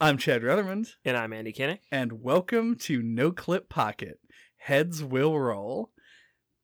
[0.00, 1.80] I'm Chad Ruthermond, And I'm Andy Kinnick.
[1.92, 4.18] and welcome to No Clip Pocket.
[4.56, 5.90] Heads will roll.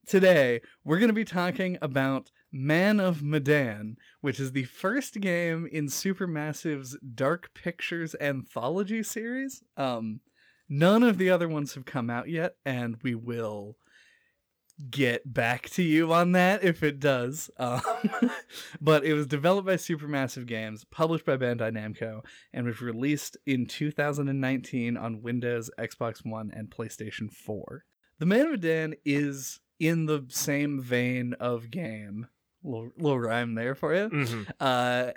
[0.06, 5.68] Today, we're going to be talking about Man of Medan, which is the first game
[5.70, 9.62] in Supermassive's Dark Pictures anthology series.
[9.76, 10.20] Um,
[10.68, 13.76] none of the other ones have come out yet, and we will
[14.90, 17.50] get back to you on that if it does.
[17.58, 17.80] Um,
[18.80, 23.66] but it was developed by Supermassive Games, published by Bandai Namco, and was released in
[23.66, 27.84] 2019 on Windows, Xbox One, and PlayStation 4.
[28.18, 32.28] The Man of Medan is in the same vein of game.
[32.62, 34.08] Little, little rhyme there for you.
[34.08, 34.42] Mm-hmm.
[34.58, 35.10] Uh,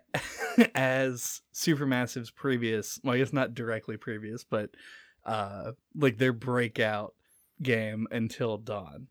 [0.76, 4.70] as Supermassive's previous, well, I guess not directly previous, but
[5.26, 7.14] uh, like their breakout
[7.62, 9.08] game Until Dawn.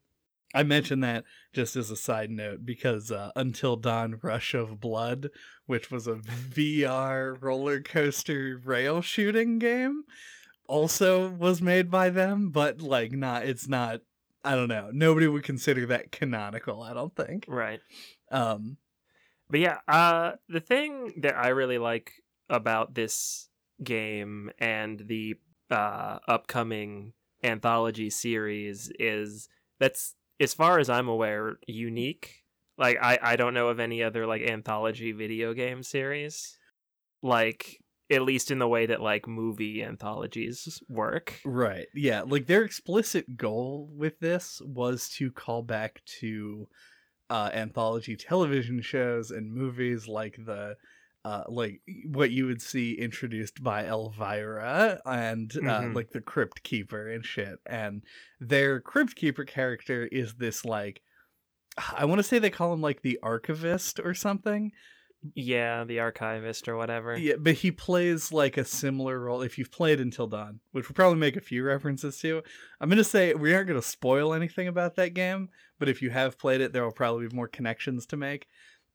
[0.54, 5.28] I mentioned that just as a side note because uh, Until Dawn Rush of Blood,
[5.66, 10.04] which was a VR roller coaster rail shooting game,
[10.66, 14.00] also was made by them, but like not it's not
[14.44, 14.90] I don't know.
[14.92, 17.44] Nobody would consider that canonical, I don't think.
[17.48, 17.80] Right.
[18.30, 18.78] Um
[19.50, 22.12] But yeah, uh, the thing that I really like
[22.48, 23.48] about this
[23.82, 25.36] game and the
[25.70, 32.44] uh, upcoming anthology series is that's, as far as I'm aware, unique.
[32.76, 36.56] Like, I, I don't know of any other, like, anthology video game series.
[37.22, 37.78] Like,
[38.10, 41.40] at least in the way that, like, movie anthologies work.
[41.44, 41.86] Right.
[41.94, 42.22] Yeah.
[42.22, 46.68] Like their explicit goal with this was to call back to
[47.28, 50.76] uh, anthology television shows and movies like the.
[51.24, 55.94] Uh, like what you would see introduced by Elvira and uh, Mhm.
[55.94, 57.58] like the Crypt Keeper and shit.
[57.66, 58.02] And
[58.40, 61.02] their Crypt Keeper character is this like,
[61.96, 64.72] I want to say they call him like the Archivist or something.
[65.34, 67.16] Yeah, the archivist or whatever.
[67.18, 69.42] Yeah, but he plays like a similar role.
[69.42, 72.40] If you've played Until Dawn, which we'll probably make a few references to,
[72.80, 75.48] I'm gonna say we aren't gonna spoil anything about that game.
[75.80, 78.46] But if you have played it, there will probably be more connections to make.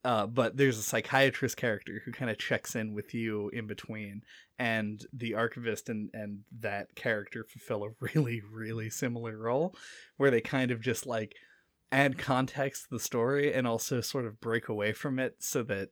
[0.04, 4.22] Uh, but there's a psychiatrist character who kind of checks in with you in between,
[4.60, 9.76] and the archivist and and that character fulfill a really really similar role,
[10.18, 11.34] where they kind of just like
[11.92, 15.90] add context to the story and also sort of break away from it so that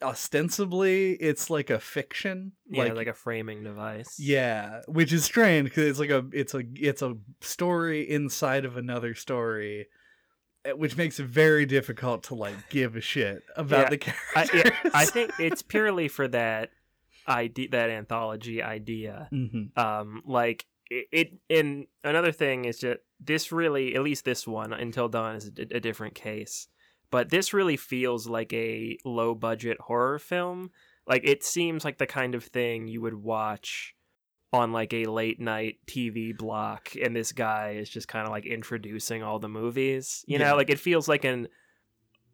[0.00, 4.14] ostensibly it's like a fiction Yeah, like, a framing device.
[4.18, 8.76] yeah which is strange because it's like a it's a it's a story inside of
[8.76, 9.88] another story
[10.76, 14.72] which makes it very difficult to like give a shit about Yeah, the I, characters
[14.84, 16.70] yeah, I think it's purely for that
[17.26, 19.28] idea, that anthology idea.
[19.32, 19.76] Mhm.
[19.78, 21.32] Um, like it, it.
[21.50, 25.76] And another thing is just this really, at least this one, Until Dawn is a,
[25.76, 26.68] a different case.
[27.10, 30.70] But this really feels like a low budget horror film.
[31.06, 33.94] Like it seems like the kind of thing you would watch
[34.52, 38.46] on like a late night TV block, and this guy is just kind of like
[38.46, 40.24] introducing all the movies.
[40.26, 40.50] You Yeah.
[40.50, 41.48] know, like it feels like an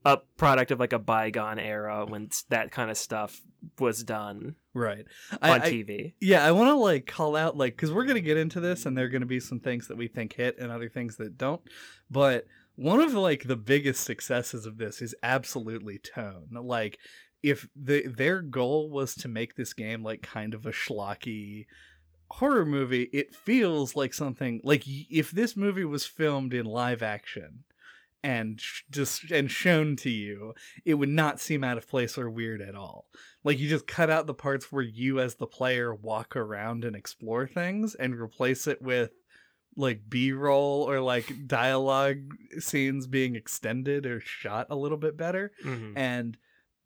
[0.06, 3.40] a product of like a bygone era when that kind of stuff
[3.80, 5.06] was done right
[5.40, 6.12] on I, I, TV.
[6.20, 8.98] yeah i want to like call out like because we're gonna get into this and
[8.98, 11.62] there are gonna be some things that we think hit and other things that don't
[12.10, 12.44] but
[12.76, 16.98] one of like the biggest successes of this is absolutely tone like
[17.42, 21.64] if the their goal was to make this game like kind of a schlocky
[22.38, 27.64] horror movie it feels like something like if this movie was filmed in live action
[28.22, 32.60] and just and shown to you it would not seem out of place or weird
[32.62, 33.06] at all.
[33.44, 36.96] Like you just cut out the parts where you as the player walk around and
[36.96, 39.10] explore things and replace it with
[39.76, 45.52] like b-roll or like dialogue scenes being extended or shot a little bit better.
[45.62, 45.92] Mhm.
[45.96, 46.36] and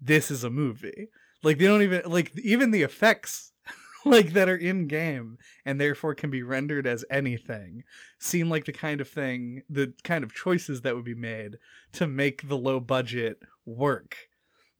[0.00, 1.08] this is a movie.
[1.42, 3.52] Like they don't even like even the effects
[4.04, 7.82] like that are in game and therefore can be rendered as anything
[8.18, 11.56] seem like the kind of thing the kind of choices that would be made
[11.92, 14.16] to make the low budget work.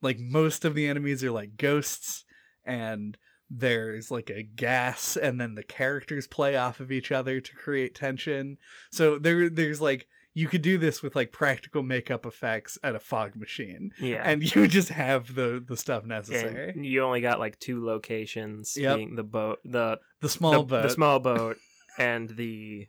[0.01, 2.25] Like most of the enemies are like ghosts
[2.65, 3.17] and
[3.49, 7.95] there's like a gas and then the characters play off of each other to create
[7.95, 8.57] tension.
[8.91, 10.07] So there there's like
[10.39, 14.21] you could do this with like practical makeup effects at a fog machine Yeah.
[14.29, 18.75] and you just have the the stuff necessary and you only got like two locations
[18.77, 18.95] Yep.
[18.97, 21.57] being the boat the the small the, boat the small boat
[21.97, 22.87] and the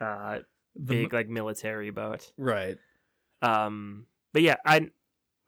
[0.00, 0.38] uh
[0.74, 2.76] the big like military boat right
[3.42, 4.88] um but yeah i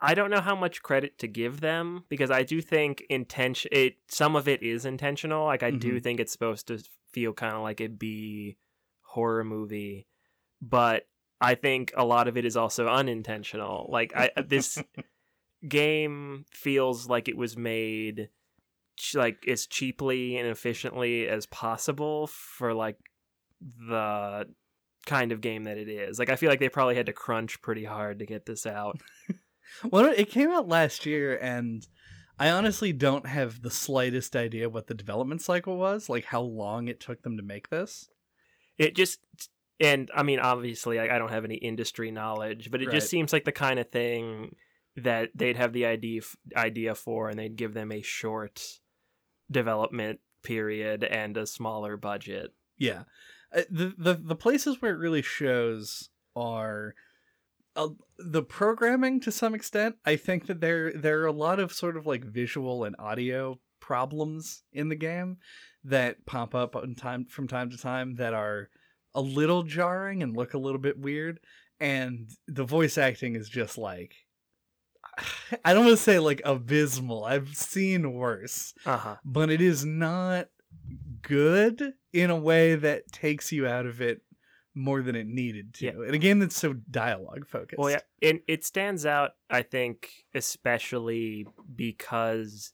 [0.00, 3.94] i don't know how much credit to give them because i do think intention it
[4.09, 6.03] some of it is intentional like i do Mhm.
[6.03, 6.79] think it's supposed to
[7.12, 8.56] feel kind of like a b
[9.03, 10.06] horror movie
[10.61, 11.05] but
[11.43, 14.83] i think a lot of it is also unintentional like i uh, this
[15.69, 18.29] game feels like it was made
[18.97, 22.97] ch- like as cheaply and efficiently as possible for like
[23.61, 24.47] the
[25.06, 26.19] kind of game that it is.
[26.19, 29.00] Like I feel like they probably had to crunch pretty hard to get this out.
[29.91, 31.87] Well, it came out last year, and
[32.39, 36.89] I honestly don't have the slightest idea what the development cycle was, like how long
[36.89, 38.11] it took them to make this.
[38.77, 39.21] It just
[39.82, 42.94] and I mean obviously I, I don't have any industry knowledge, but it Right.
[42.94, 44.55] just seems like the kind of thing
[44.96, 46.23] that they'd have the idea
[46.56, 48.62] idea for and they'd give them a short
[49.50, 52.52] development period and a smaller budget.
[52.79, 53.05] Yeah,
[53.55, 56.94] Uh, the the the places where it really shows are
[57.76, 57.88] uh,
[58.19, 59.96] the programming to some extent.
[60.05, 63.61] I think that there there are a lot of sort of like visual and audio
[63.81, 65.38] problems in the game
[65.84, 68.69] that pop up on time from time to time that are
[69.14, 71.38] a little jarring and look a little bit weird
[71.81, 74.14] and the voice acting is just like
[75.64, 77.25] I don't want to say like abysmal.
[77.25, 79.17] I've seen worse Uh-huh.
[79.25, 80.49] but it is not
[81.23, 84.23] good in a way that takes you out of it
[84.75, 85.85] more than it needed to.
[85.85, 85.93] Yeah.
[86.08, 87.79] In a game that's so dialogue focused.
[87.79, 89.32] Well, yeah, it it stands out.
[89.50, 92.73] I think especially because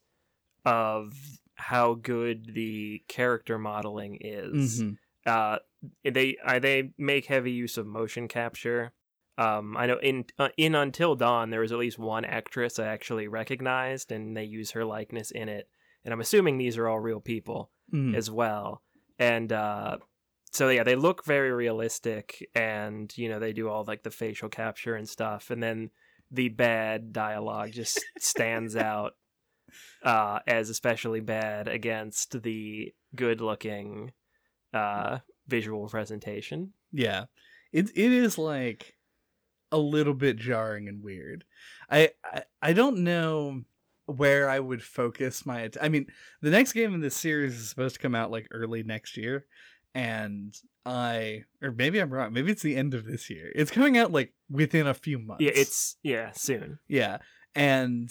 [0.65, 1.13] of
[1.57, 4.81] how good the character modeling is.
[4.81, 4.97] Mhm.
[5.27, 5.59] Uh,
[6.05, 8.93] they they make heavy use of motion capture.
[9.37, 12.87] Um, I know in uh, in Until Dawn there was at least one actress I
[12.87, 15.69] actually recognized, and they use her likeness in it.
[16.05, 18.15] And I'm assuming these are all real people Mm.
[18.15, 18.83] as well.
[19.19, 19.97] And uh,
[20.53, 24.49] so yeah, they look very realistic, and you know they do all like the facial
[24.51, 25.91] capture and stuff, and then
[26.31, 29.15] the bad dialogue just stands out
[30.03, 34.13] uh, as especially bad against the good-looking
[34.75, 36.73] uh, visual presentation.
[36.93, 37.25] Yeah.
[37.73, 38.97] It it is like
[39.73, 41.45] a little bit jarring and weird.
[41.91, 43.63] I I, I don't know
[44.07, 46.07] where I would focus my att- I mean,
[46.41, 49.45] the next game in this series is supposed to come out like early next year
[49.95, 50.55] and
[50.87, 52.33] I or maybe I'm wrong.
[52.33, 53.53] Maybe it's the end of this year.
[53.55, 55.43] It's coming out like within a few months.
[55.43, 56.79] Yeah, it's yeah soon.
[56.89, 57.19] Yeah.
[57.55, 58.11] And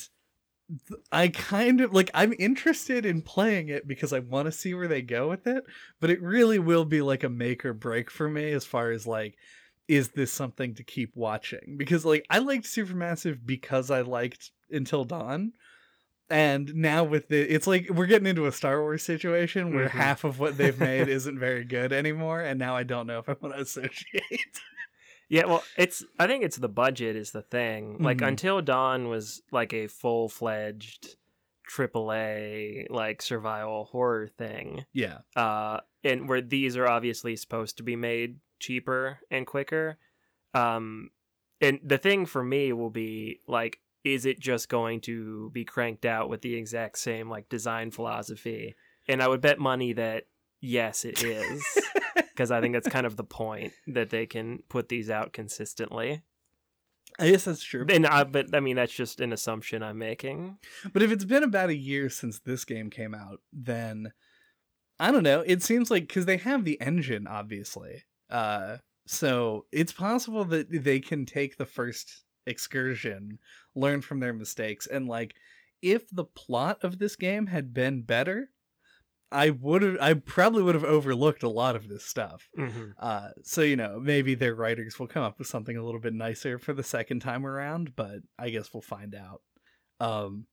[1.11, 4.87] I kind of like I'm interested in playing it because I want to see where
[4.87, 5.63] they go with it,
[5.99, 9.07] but it really will be like a make or break for me as far as
[9.07, 9.37] like
[9.87, 11.75] is this something to keep watching?
[11.77, 15.53] Because like I liked Supermassive because I liked Until Dawn.
[16.29, 19.91] And now with the it's like we're getting into a Star Wars situation where Mhm.
[19.91, 23.29] half of what they've made isn't very good anymore and now I don't know if
[23.29, 24.59] I want to associate.
[25.29, 27.97] Yeah, well, it's I think it's the budget is the thing.
[28.00, 28.27] Like Mhm.
[28.29, 31.15] Until Dawn was like a full fledged
[31.69, 34.85] AAA like survival horror thing.
[34.94, 35.19] yeah.
[35.35, 39.97] uh, and where these are obviously supposed to be made cheaper and quicker.
[40.53, 41.09] Um,
[41.59, 46.06] and the thing for me will be like, is it just going to be cranked
[46.06, 48.75] out with the exact same like design philosophy?
[49.07, 50.27] And I would bet money that
[50.62, 51.63] yes, it is,
[52.15, 56.21] because I think that's kind of the point that they can put these out consistently.
[57.19, 57.86] I guess that's true.
[57.89, 60.57] And I, but I mean, that's just an assumption I'm making.
[60.94, 64.12] But if it's been about a year since this game came out, then
[65.00, 65.44] I don't know.
[65.45, 68.04] It seems like because they have the engine, obviously.
[68.30, 68.77] Uh,
[69.07, 73.39] so it's possible that they can take the first excursion,
[73.74, 75.36] learn from their mistakes, and like
[75.81, 78.50] if the plot of this game had been better,
[79.31, 79.97] I would have.
[79.99, 82.47] I probably would have overlooked a lot of this stuff.
[82.56, 85.99] hmm Uh, so you know, maybe their writers will come up with something a little
[85.99, 89.42] bit nicer for the second time around, but I guess we'll find out.
[89.99, 90.45] Um,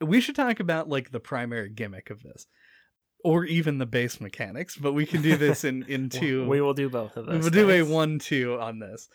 [0.00, 2.46] we should talk about like the primary gimmick of this,
[3.24, 6.46] or even the base mechanics, but we can do this in in two.
[6.48, 7.32] We will do both of those.
[7.34, 7.44] we those.
[7.44, 9.08] will do a one-two on this.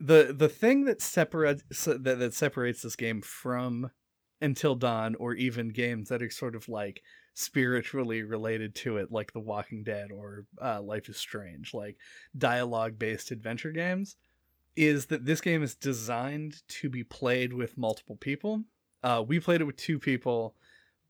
[0.00, 3.90] the The thing that separates that, that separates this game from
[4.40, 7.00] Until Dawn, or even games that are sort of like
[7.38, 11.98] spiritually related to it, like The Walking Dead or uh, Life is Strange, like
[12.36, 14.16] dialogue based adventure games,
[14.74, 18.64] is that this game is designed to be played with multiple people.
[19.02, 20.54] Uh, we played it with two people,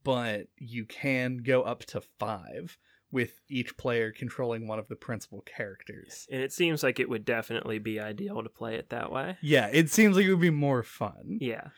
[0.03, 2.77] but you can go up to five
[3.09, 6.27] with each player controlling one of the principal characters.
[6.29, 9.37] And it seems like it would definitely be ideal to play it that way.
[9.41, 11.37] Yeah, it seems like it would be more fun.
[11.39, 11.69] Yeah.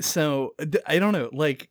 [0.00, 0.54] So
[0.86, 1.68] I don't know, like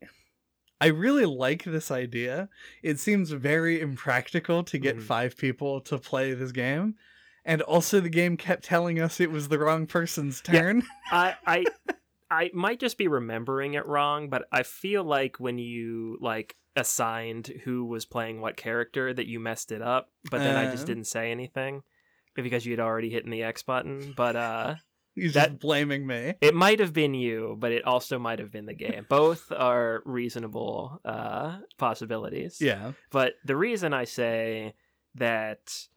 [0.82, 2.50] I really like this idea.
[2.84, 5.02] It seems very impractical to get Mhm.
[5.02, 6.96] five people to play this game.
[7.46, 10.60] And also the game kept telling us it was the wrong person's Yeah.
[10.62, 10.84] turn.
[11.12, 11.66] I I
[12.32, 17.48] I might just be remembering it wrong, but I feel like when you like assigned
[17.64, 20.88] who was playing what character that you messed it up, but then I just Uh.
[20.88, 21.82] didn't say anything
[22.36, 24.14] because you had already hit the X button.
[24.16, 24.76] But uh
[25.20, 26.34] He's That- blaming me.
[26.42, 29.06] It might have been you, but it also might have been the game.
[29.10, 32.60] Both are reasonable uh, possibilities.
[32.62, 32.94] Yeah.
[33.12, 34.74] But the reason I say
[35.16, 35.88] that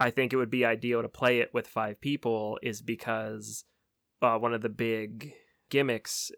[0.00, 3.64] I think it would be ideal to play it with five people is because
[4.20, 5.32] uh, one of the big
[5.70, 6.30] gimmicks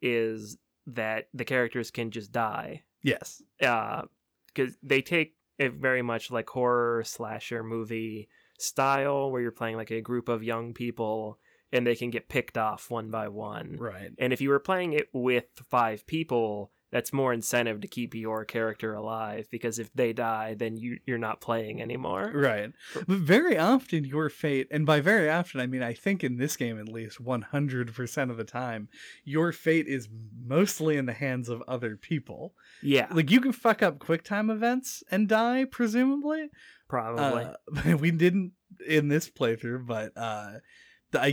[0.00, 0.56] is
[0.86, 2.82] that the characters can just die.
[3.02, 3.42] Yes.
[3.58, 8.28] Because they take it very much like horror slasher movie
[8.58, 11.38] style, where you're playing like a group of young people
[11.72, 13.76] and they can get picked off one by one.
[13.78, 14.10] Right.
[14.18, 18.44] And if you were playing it with five people, that's more incentive to keep your
[18.44, 22.30] character alive because if they die, then you you're not playing anymore.
[22.34, 22.70] Right.
[22.94, 26.54] But very often your fate, and by very often I mean I think in this
[26.54, 28.88] game at least 100% of the time,
[29.24, 30.08] your fate is
[30.46, 32.52] mostly in the hands of other people.
[32.82, 36.50] Yeah, Like you can fuck up quick time events and die presumably.
[36.88, 37.46] probably.
[37.86, 38.52] Uh, we didn't
[38.86, 40.58] in this playthrough, but uh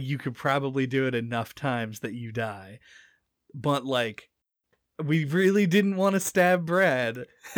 [0.02, 2.80] you could probably do it enough times that you die.
[3.54, 4.30] But like
[5.04, 7.26] we really didn't want to stab Brad.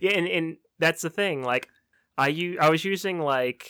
[0.00, 1.42] yeah, and, and that's the thing.
[1.42, 1.68] Like,
[2.16, 3.68] I u- I was using like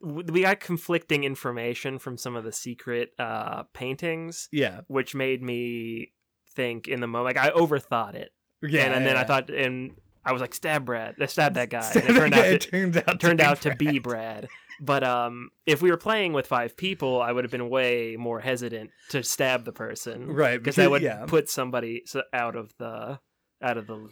[0.00, 4.80] we got conflicting information from some of the secret uh paintings, Yeah.
[4.86, 6.12] which made me
[6.54, 7.36] think in the moment.
[7.36, 8.30] Like, I overthought it,
[8.62, 8.84] Yeah.
[8.84, 11.80] and, and then I thought, and I was like, stab Brad, stab that guy.
[11.90, 13.70] Stab and it turned that out guy, to, it turned out turned to out be
[13.86, 14.48] to be Brad.
[14.80, 18.40] But um, if we were playing with five people, I would have been way more
[18.40, 21.24] hesitant to stab the person, Right, Because that would yeah.
[21.26, 23.18] put somebody out of the
[23.62, 24.08] out of the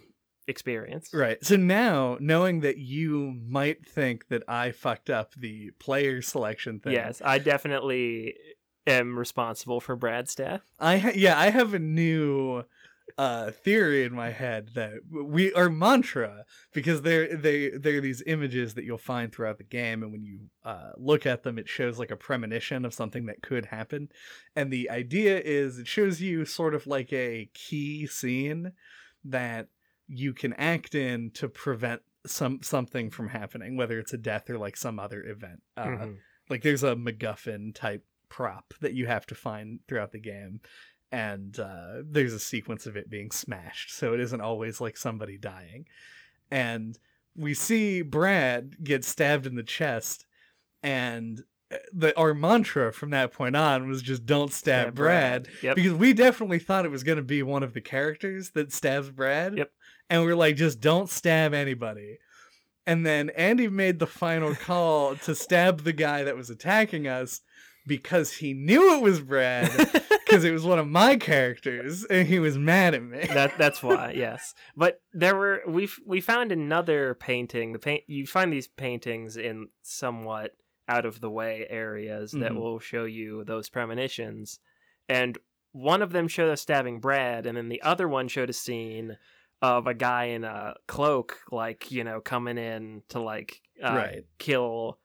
[0.47, 1.09] experience.
[1.13, 1.43] Right.
[1.43, 6.93] So now, knowing that you might think that I fucked up the player selection thing.
[6.93, 8.35] Yes, I definitely
[8.87, 10.61] am responsible for Brad's death.
[10.79, 12.63] I ha- yeah, I have a new
[13.17, 18.73] uh theory in my head that we are mantra because they're they they're these images
[18.73, 21.99] that you'll find throughout the game and when you uh look at them it shows
[21.99, 24.09] like a premonition of something that could happen
[24.55, 28.71] and the idea is it shows you sort of like a key scene
[29.23, 29.67] that
[30.07, 34.57] you can act in to prevent some something from happening whether it's a death or
[34.57, 36.17] like some other event uh, Mhm.
[36.49, 40.59] like there's a MacGuffin type prop that you have to find throughout the game,
[41.13, 45.37] and uh, there's a sequence of it being smashed, so it isn't always like somebody
[45.37, 45.85] dying.
[46.49, 46.97] And
[47.37, 50.25] we see Brad get stabbed in the chest,
[50.81, 55.47] and uh, the our mantra from that point on was just don't stab Yeah, Brad,
[55.61, 55.75] Yep.
[55.75, 59.11] because we definitely thought it was going to be one of the characters that stabs
[59.11, 59.55] Brad.
[59.55, 59.71] Yep.
[60.09, 62.17] And we're like, just don't stab anybody.
[62.87, 67.41] And then Andy made the final call to stab the guy that was attacking us
[67.85, 69.69] because he knew it was Brad
[70.25, 73.25] because it was one of my characters and he was mad at me.
[73.33, 78.25] that that's why yes but there were we we found another painting the paint you
[78.25, 80.51] find these paintings in somewhat
[80.87, 82.55] out of the way areas that Mhm.
[82.55, 84.59] will show you those premonitions
[85.07, 85.37] and
[85.71, 89.17] one of them showed us stabbing brad and then the other one showed a scene
[89.61, 94.25] of a guy in a cloak like you know coming in to like uh, Right.
[94.39, 94.99] kill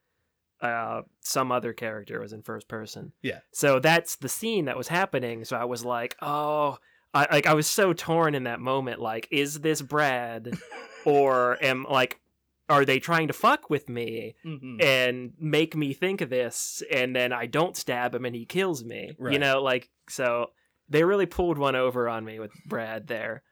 [0.61, 3.41] uh some other character was in first person Yeah.
[3.53, 6.79] so that's the scene that was happening so i was like oh
[7.15, 9.00] I like I was so torn in that moment.
[9.00, 10.53] Like, is this Brad,
[11.07, 12.21] or am like,
[12.69, 14.85] are they trying to fuck with me Mhm.
[14.85, 18.85] and make me think of this, and then I don't stab him and he kills
[18.85, 19.17] me?
[19.19, 20.50] You know, like so
[20.91, 23.43] they really pulled one over on me with Brad there.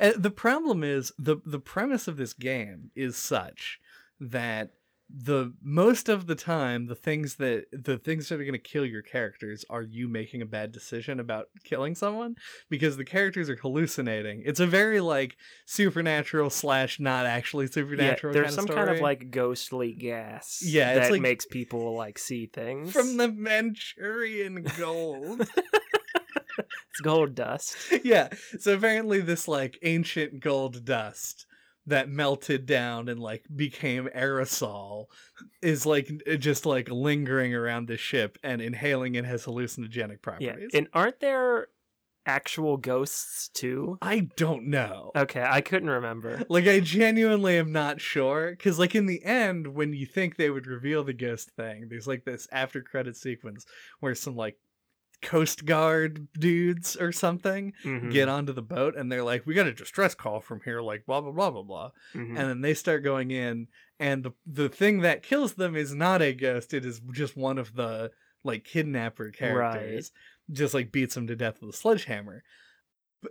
[0.00, 3.78] Uh, the problem is the the premise of this game is such
[4.18, 4.70] that
[5.08, 8.84] the most of the time the things that the things that are going to kill
[8.84, 12.34] your characters are you making a bad decision about killing someone
[12.68, 18.42] because the characters are hallucinating it's a very like supernatural slash not actually supernatural yeah,
[18.42, 20.60] there's some of kind of like ghostly gas.
[20.64, 25.48] Yeah, that like- makes people like see things from the manchurian gold
[26.58, 27.76] it's gold dust.
[28.04, 28.28] yeah.
[28.58, 31.46] So apparently this like ancient gold dust
[31.86, 35.06] that melted down and like became aerosol
[35.62, 40.70] is like just like lingering around the ship and inhaling it has hallucinogenic properties.
[40.72, 41.68] Yeah, and aren't there
[42.26, 43.98] actual ghosts too?
[44.02, 45.12] I don't know.
[45.14, 46.42] Okay, I couldn't remember.
[46.48, 50.50] Like I genuinely am not sure cuz like in the end when you think they
[50.50, 53.64] would reveal the ghost thing there's like this after credit sequence
[54.00, 54.58] where some like
[55.22, 59.66] coast guard dudes or something Mhm, get onto the boat and they're like we got
[59.66, 61.90] a distress call from here like blah blah blah blah blah.
[62.14, 62.28] Mhm.
[62.30, 63.68] and then they start going in
[63.98, 67.58] and the the thing that kills them is not a ghost it is just one
[67.58, 68.10] of the
[68.44, 70.12] like kidnapper characters
[70.52, 72.44] just like beats them to death with a sledgehammer.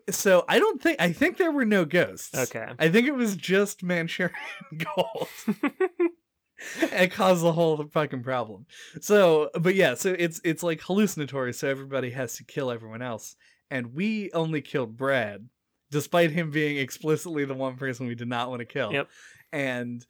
[0.10, 2.36] So i don't think i think there were no ghosts.
[2.38, 2.68] Okay.
[2.80, 4.36] i think it was just manchurian
[4.96, 5.30] gold
[6.92, 8.66] and cause the whole fucking problem.
[9.02, 13.36] So, but yeah, so it's it's like hallucinatory, so everybody has to kill everyone else,
[13.70, 15.50] and we only killed Brad,
[15.92, 18.92] despite him being explicitly the one person we did not want to kill.
[18.92, 19.10] Yep.
[19.52, 20.06] And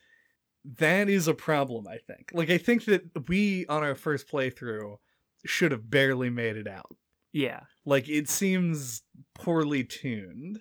[0.80, 2.32] that is a problem, I think.
[2.34, 4.98] Like, I think that we on our first playthrough
[5.46, 6.96] should have barely made it out.
[7.32, 7.62] Yeah.
[7.86, 9.04] Like, it seems
[9.36, 10.60] poorly tuned.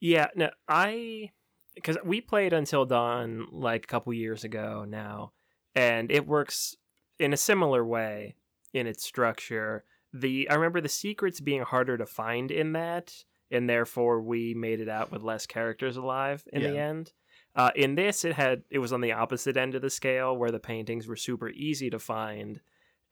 [0.00, 1.30] Yeah, no, I
[1.74, 5.32] because we played Until Dawn like a couple years ago now,
[5.74, 6.76] and it works
[7.18, 8.36] in a similar way
[8.72, 9.84] in its structure.
[10.12, 13.14] The I remember the secrets being harder to find in that,
[13.50, 17.12] and therefore we made it out with less characters alive in the end.
[17.54, 20.50] Uh, in this, it had it was on the opposite end of the scale where
[20.50, 22.60] the paintings were super easy to find,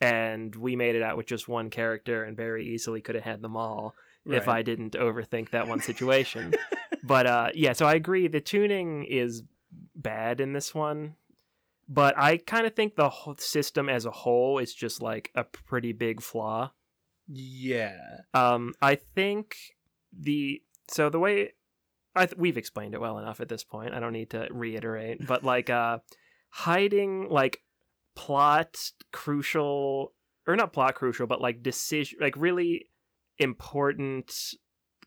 [0.01, 3.43] and we made it out with just one character and very easily could have had
[3.43, 3.95] them all
[4.27, 6.55] if I didn't overthink that one situation.
[7.03, 8.29] but uh, yeah, so I agree.
[8.29, 9.43] The tuning is
[9.95, 11.15] bad in this one,
[11.89, 15.45] but I kind of think the whole system as a whole is just like a
[15.45, 16.73] pretty big flaw.
[17.27, 17.99] Yeah.
[18.35, 19.57] Um, I think
[20.13, 21.53] the so the way
[22.15, 23.95] I th- we've explained it well enough at this point.
[23.95, 25.99] I don't need to reiterate, but like uh,
[26.51, 27.63] hiding like
[28.17, 28.77] plot
[29.13, 30.13] crucial
[30.47, 32.90] or not plot crucial, but like decision like really
[33.41, 34.33] important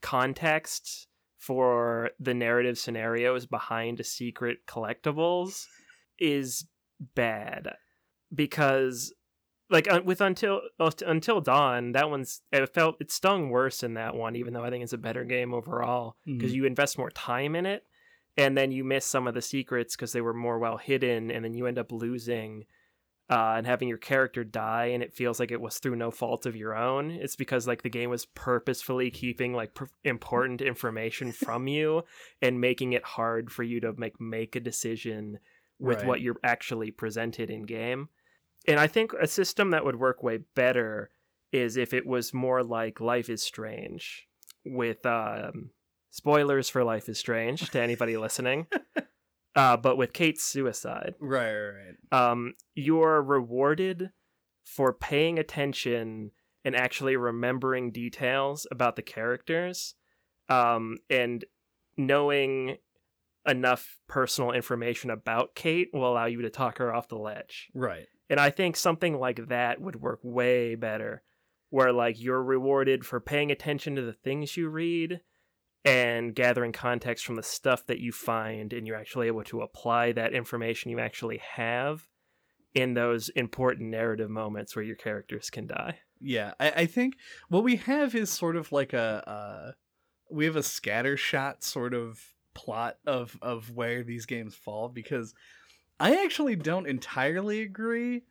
[0.02, 5.66] context for the narrative scenarios behind secret collectibles
[6.20, 6.66] is
[7.16, 7.70] bad
[8.34, 9.14] because
[9.70, 14.16] like with until uh, until dawn that one's it felt it stung worse in that
[14.16, 16.56] one even though i think it's a better game overall because Mhm.
[16.56, 17.84] you invest more time in it
[18.38, 21.44] and then you miss some of the secrets because they were more well hidden and
[21.44, 22.66] then you end up losing
[23.30, 26.46] uh, and having your character die and it feels like it was through no fault
[26.46, 31.32] of your own it's because like the game was purposefully keeping like pr- important information
[31.46, 32.04] from you
[32.42, 35.40] and making it hard for you to make make a decision
[35.80, 36.08] with Right.
[36.08, 38.10] what you're actually presented in game
[38.68, 41.10] and i think a system that would work way better
[41.52, 44.28] is if it was more like life is strange
[44.66, 45.70] with um
[46.12, 48.68] spoilers for life is strange to anybody listening
[49.56, 51.74] uh but with kate's suicide Right, right,
[52.12, 52.30] right.
[52.32, 54.12] um, you're rewarded
[54.64, 56.32] for paying attention
[56.66, 59.96] and actually remembering details about the characters
[60.50, 61.44] um, and
[61.98, 62.78] knowing
[63.46, 67.70] enough personal information about Kate will allow you to talk her off the ledge.
[67.74, 68.08] Right.
[68.30, 71.24] And I think something like that would work way better,
[71.70, 75.20] where like you're rewarded for paying attention to the things you read
[75.86, 80.12] and gathering context from the stuff that you find, and you're actually able to apply
[80.14, 82.08] that information you actually have
[82.74, 86.00] in those important narrative moments where your characters can die.
[86.20, 87.18] Yeah, I, I think
[87.50, 89.72] what we have is sort of like a uh,
[90.32, 92.20] we have a scatter shot sort of
[92.54, 95.34] plot of of where these games fall because
[96.00, 98.24] I actually don't entirely agree.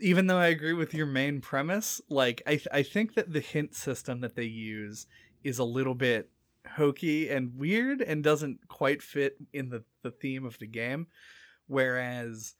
[0.00, 3.40] Even though I agree with your main premise, like I th- I think that the
[3.40, 5.06] hint system that they use
[5.42, 6.30] is a little bit
[6.66, 11.06] hokey and weird and doesn't quite fit in the the theme of the game,
[11.66, 12.54] whereas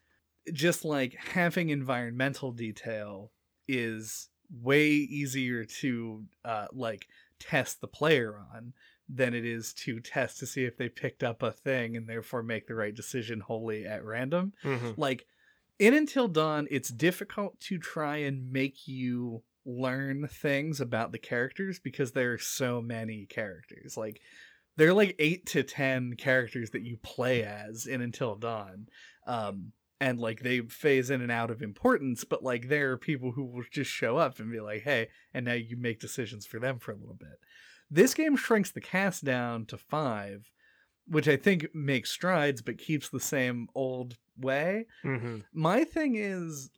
[0.53, 3.33] just like having environmental detail
[3.67, 7.07] is way easier to uh, like
[7.39, 8.73] test the player on
[9.09, 12.43] than it is to test to see if they picked up a thing and therefore
[12.43, 14.53] make the right decision wholly at random.
[14.65, 14.93] Mm-hmm.
[14.97, 15.27] Like
[15.79, 21.79] in Until Dawn, it's difficult to try and make you learn things about the characters
[21.79, 23.97] because there are so many characters.
[23.97, 24.21] Like
[24.77, 28.87] there are like eight to ten characters that you play as in Until Dawn.
[29.27, 33.33] Um, and like they phase in and out of importance, but like there are people
[33.33, 36.61] who will just show up and be like, hey, and now you make decisions for
[36.61, 37.39] them for a little bit.
[37.91, 40.51] This game shrinks the cast down to five,
[41.07, 44.87] which I think makes strides but keeps the same old way.
[45.05, 45.39] Mm-hmm.
[45.53, 46.71] My thing is,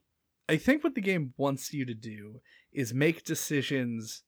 [0.49, 2.41] I think what the game wants you to do
[2.73, 4.23] is make decisions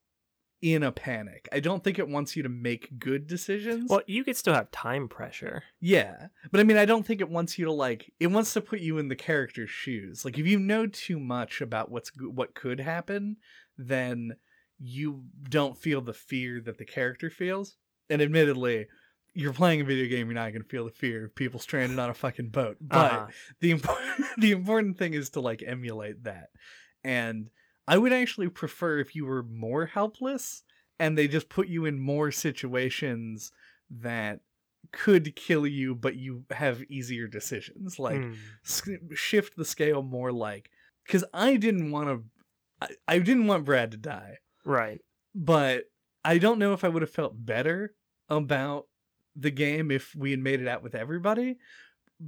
[0.61, 1.49] in a panic.
[1.51, 3.89] I don't think it wants you to make good decisions.
[3.89, 5.63] Well, you could still have time pressure.
[5.81, 8.13] Yeah, but I mean, I don't think it wants you to like.
[8.19, 10.23] It wants to put you in the character's shoes.
[10.23, 13.37] Like, if you know too much about what's what could happen,
[13.77, 14.37] then
[14.79, 17.75] you don't feel the fear that the character feels.
[18.09, 18.87] And admittedly,
[19.33, 20.27] you're playing a video game.
[20.27, 22.77] You're not going to feel the fear of people stranded on a fucking boat.
[22.79, 23.27] But Uh-huh.
[23.59, 26.49] the important the important thing is to like emulate that.
[27.03, 27.49] And
[27.87, 30.63] I would actually prefer if you were more helpless
[30.99, 33.51] and they just put you in more situations
[33.89, 34.39] that
[34.91, 39.15] could kill you but you have easier decisions like Mm.
[39.15, 40.69] shift the scale more like
[41.07, 42.23] cuz I didn't want to
[42.81, 45.01] I, I didn't want Brad to die right.
[45.33, 45.85] but
[46.23, 47.95] I don't know if I would have felt better
[48.29, 48.87] about
[49.35, 51.57] the game if we had made it out with everybody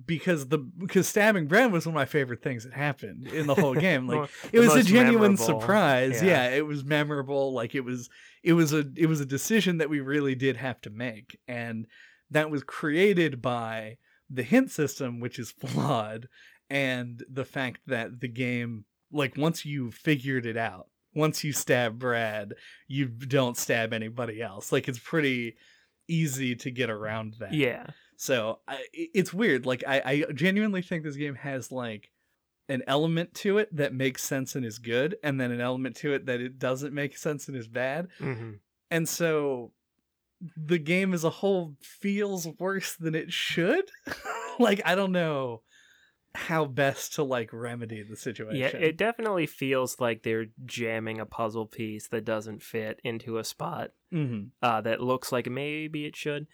[0.05, 3.55] because the because stabbing Brad was one of my favorite things that happened in the
[3.55, 4.07] whole game.
[4.07, 5.61] Like it was a genuine memorable.
[5.61, 6.21] surprise.
[6.21, 6.49] Yeah.
[6.49, 6.57] Yeah.
[6.57, 7.53] it was memorable.
[7.53, 8.09] Like it was
[8.43, 11.87] it was a it was a decision that we really did have to make, and
[12.31, 13.97] that was created by
[14.29, 16.27] the hint system, which is flawed,
[16.69, 21.99] and the fact that the game like once you figured it out, once you stab
[21.99, 22.53] Brad,
[22.87, 24.71] you don't stab anybody else.
[24.71, 25.55] Like it's pretty
[26.07, 27.53] easy to get around that.
[27.53, 27.87] Yeah.
[28.17, 29.65] So I, it's weird.
[29.65, 32.11] Like I, I genuinely think this game has like
[32.69, 36.13] an element to it that makes sense and is good, and then an element to
[36.13, 38.09] it that it doesn't make sense and is bad.
[38.19, 38.59] hmm
[38.91, 39.73] And so
[40.57, 43.89] the game as a whole feels worse than it should.
[44.59, 45.63] like I don't know
[46.35, 48.81] how best to like remedy the situation.
[48.81, 53.43] Yeah, it definitely feels like they're jamming a puzzle piece that doesn't fit into a
[53.43, 56.47] spot hmm uh, that looks like maybe it should.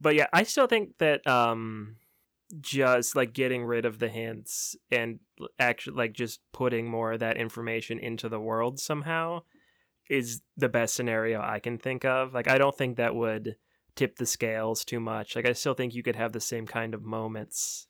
[0.00, 1.96] But yeah, I still think that um,
[2.60, 5.20] just like getting rid of the hints and
[5.58, 9.42] actually like just putting more of that information into the world somehow
[10.08, 12.34] is the best scenario I can think of.
[12.34, 13.56] Like, I don't think that would
[13.96, 15.34] tip the scales too much.
[15.36, 17.88] Like, I still think you could have the same kind of moments.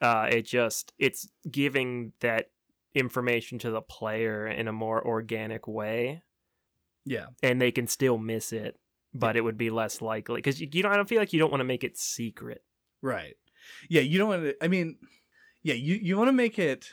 [0.00, 2.50] Uh, it just it's giving that
[2.94, 6.22] information to the player in a more organic way
[7.04, 7.26] Yeah.
[7.42, 8.78] and they can still miss it,
[9.14, 10.92] but it would be less likely because you, you don't.
[10.92, 12.62] I don't feel like you don't want to make it secret.
[13.00, 13.34] Right.
[13.88, 14.96] Yeah, you don't want to I mean,
[15.62, 16.90] yeah, you you want to make it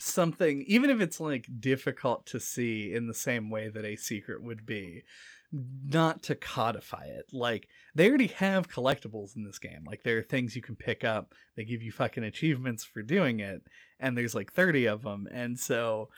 [0.00, 4.42] something even if it's like difficult to see in the same way that a secret
[4.42, 5.02] would be
[5.50, 10.22] not to codify it like they already have collectibles in this game like there are
[10.22, 13.62] things you can pick up they give you fucking achievements for doing it
[13.98, 16.08] and there's like 30 of them and so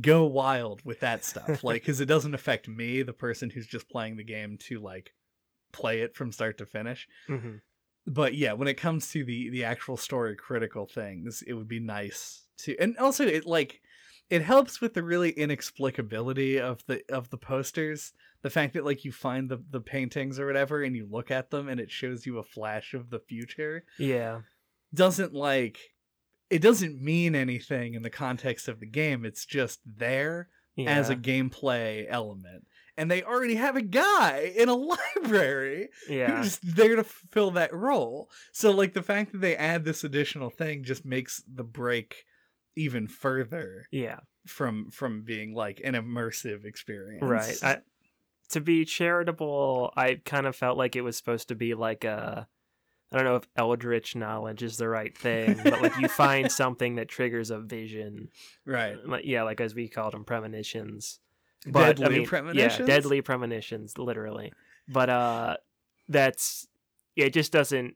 [0.00, 1.62] go wild with that stuff.
[1.64, 5.12] Like because it doesn't affect me the person who's just playing the game to like
[5.72, 7.08] play it from start to finish.
[7.28, 7.56] Mm-hmm.
[8.06, 11.80] but yeah when it comes to the the actual story critical things it would be
[11.80, 13.80] nice to and also it like
[14.30, 18.12] it helps with the really inexplicability of the of the posters.
[18.42, 21.50] The fact that like you find the the paintings or whatever and you look at
[21.50, 24.40] them and it shows you a flash of the future Yeah,
[24.92, 25.78] doesn't like
[26.50, 30.90] it doesn't mean anything in the context of the game it's just there yeah.
[30.90, 32.64] as a gameplay element
[32.96, 34.74] and they already have a guy in a
[35.16, 36.42] library yeah.
[36.42, 38.30] who's there to fill that role.
[38.52, 42.24] So like the fact that they add this additional thing just makes the break
[42.76, 44.20] even further yeah.
[44.46, 47.22] from from being like an immersive experience.
[47.22, 47.58] Right.
[47.62, 47.78] I,
[48.50, 52.46] to be charitable, I kind of felt like it was supposed to be like a.
[53.14, 56.96] I don't know if eldritch knowledge is the right thing, but like you find something
[56.96, 58.28] that triggers a vision,
[58.66, 58.96] right.
[59.06, 61.20] like yeah, like as we called them, premonitions.
[61.64, 62.80] But, I Deadly mean, premonitions.
[62.80, 64.52] Yeah, deadly premonitions, literally.
[64.88, 65.56] But uh,
[66.08, 66.66] that's
[67.14, 67.94] yeah, it just doesn't.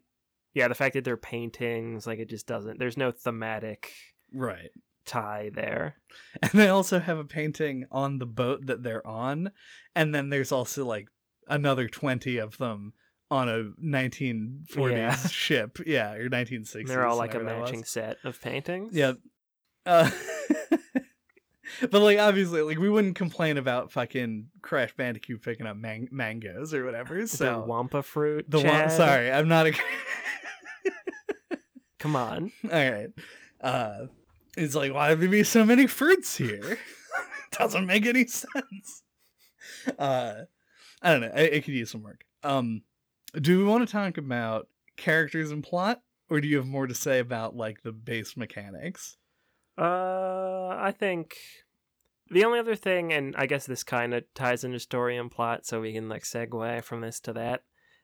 [0.54, 2.78] Yeah, the fact that they're paintings, like it just doesn't.
[2.78, 3.92] There's no thematic
[4.32, 4.70] Right.
[5.04, 5.96] tie there.
[6.42, 9.50] And they also have a painting on the boat that they're on,
[9.96, 11.08] and then there's also like
[11.48, 12.92] another 20 of them
[13.30, 15.16] on a 1940s Yeah.
[15.28, 15.78] ship.
[15.86, 16.86] Yeah, or 1960s.
[16.86, 17.70] They're all like a whatever that was.
[17.70, 18.94] matching set of paintings.
[18.94, 19.12] Yeah.
[19.86, 20.10] Uh,
[21.90, 26.72] but like obviously, like we wouldn't complain about fucking Crash Bandicoot picking up man- mangoes
[26.74, 27.16] or whatever.
[27.20, 28.46] the So Wumpa fruit.
[28.50, 29.72] the one, sorry, I'm not a.
[31.98, 32.52] Come on.
[32.64, 33.08] All right.
[33.60, 34.06] Uh,
[34.56, 36.78] it's like why would there be so many fruits here?
[37.52, 39.02] Doesn't make any sense.
[39.98, 40.42] Uh,
[41.02, 41.32] I don't know.
[41.34, 42.24] It could use some work.
[42.44, 42.82] Um,
[43.40, 46.94] do we want to talk about characters and plot, or do you have more to
[46.94, 49.16] say about like the base mechanics?
[49.76, 51.36] Uh, I think
[52.30, 55.66] the only other thing, and I guess this kind of ties into story and plot,
[55.66, 57.62] so we can like segue from this to that,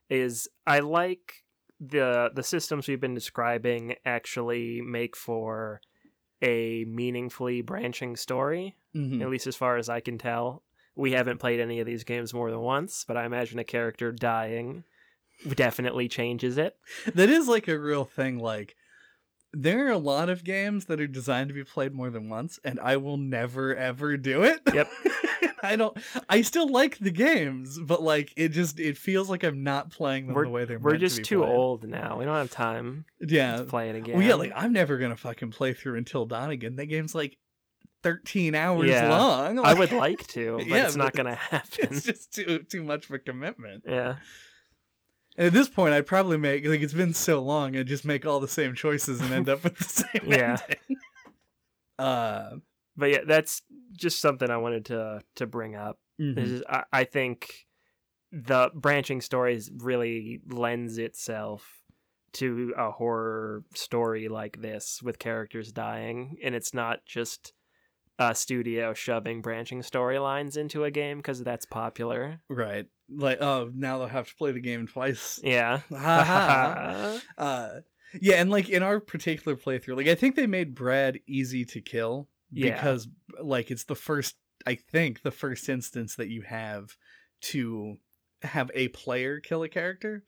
[0.09, 1.45] is I like
[1.81, 5.81] the the systems we've been describing actually make for
[6.41, 8.77] a meaningfully branching story.
[8.95, 9.21] Mhm.
[9.23, 10.63] At least as far as I can tell,
[10.95, 14.13] we haven't played any of these games more than once, but I imagine a character
[14.13, 14.85] dying
[15.55, 16.77] definitely changes it.
[17.15, 18.75] that is like a real thing like
[19.57, 22.59] there are a lot of games that are designed to be played more than once
[22.65, 24.91] and i will never ever do it Yep.
[25.63, 25.97] i don't
[26.29, 30.27] i still like the games but like it just it feels like i'm not playing
[30.27, 31.51] them We're- the way they're We're meant to just be too played.
[31.51, 32.19] old now.
[32.19, 34.17] We don't have time yeah to play it again.
[34.17, 37.37] well yeah like i'm never gonna fucking play through until dawn again that game's like
[38.03, 39.09] 13 hours Yeah.
[39.17, 41.89] long I would like to, but Yeah, it's not gonna happen.
[41.91, 44.17] it's just too too much of a commitment Yeah.
[45.37, 48.25] And at this point, I'd probably make like it's been so long, I'd just make
[48.25, 49.85] all the same choices and end up with the
[50.21, 50.59] same Yeah.
[50.63, 50.99] ending.
[51.99, 52.51] Uh,
[52.97, 55.99] But yeah, that's just something I wanted to to bring up.
[56.21, 56.39] mhm.
[56.39, 57.67] Is, I, I think
[58.31, 61.83] the branching stories really lends itself
[62.35, 67.53] to a horror story like this with characters dying and it's not just
[68.19, 72.87] a studio shoving branching storylines into a game because that's popular Right.
[73.11, 75.41] Like, oh, now they'll have to play the game twice.
[75.43, 75.81] yeah
[77.39, 77.69] uh,
[78.21, 81.81] yeah, and like in our particular playthrough, like I think they made Brad easy to
[81.81, 82.75] kill Yeah.
[82.75, 83.09] because
[83.43, 86.97] like it's the first, I think, the first instance that you have
[87.43, 87.97] to
[88.43, 90.25] have a player kill a character.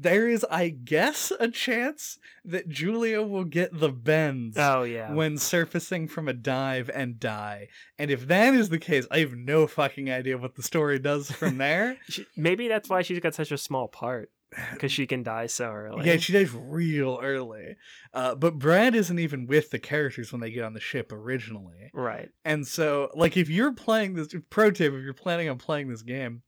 [0.00, 5.36] There is, I guess, a chance that Julia will get the bends oh yeah when
[5.38, 7.68] surfacing from a dive and die.
[7.98, 11.30] And if that is the case, I have no fucking idea what the story does
[11.30, 11.96] from there.
[12.08, 14.30] She, maybe that's why she's got such a small part
[14.72, 17.76] because she can die so early Yeah, she dies real early.
[18.14, 21.90] Uh, but Brad isn't even with the characters when they get on the ship originally.
[21.92, 25.88] right And so, like, if you're playing this, pro tip, if you're planning on playing
[25.88, 26.42] this game,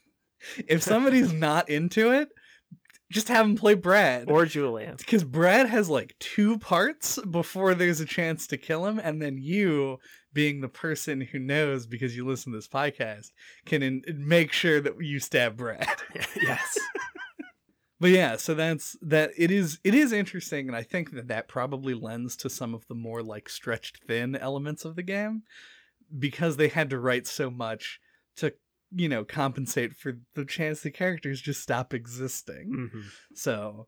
[0.68, 2.30] if somebody's not into it,
[3.10, 4.30] just have him play Brad.
[4.30, 8.98] or Julian because Brad has like two parts before there's a chance to kill him,
[8.98, 9.98] and then you,
[10.32, 13.30] being the person who knows because you listen to this podcast,
[13.64, 15.88] can in- make sure that you stab Brad.
[16.40, 16.78] yes
[17.98, 19.30] But yeah, so that's that.
[19.38, 22.86] It is it is interesting, and I think that that probably lends to some of
[22.88, 25.44] the more like stretched thin elements of the game
[26.18, 27.98] because they had to write so much
[28.36, 28.52] to
[28.94, 32.90] you know compensate for the chance the characters just stop existing.
[32.92, 33.00] hmm
[33.34, 33.86] So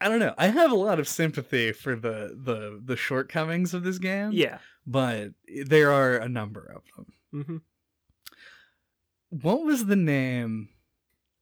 [0.00, 0.34] I don't know.
[0.38, 4.32] I have a lot of sympathy for the the the shortcomings of this game.
[4.32, 5.28] yeah but
[5.66, 7.06] there are a number of them.
[7.46, 7.56] hmm
[9.28, 10.70] What was the name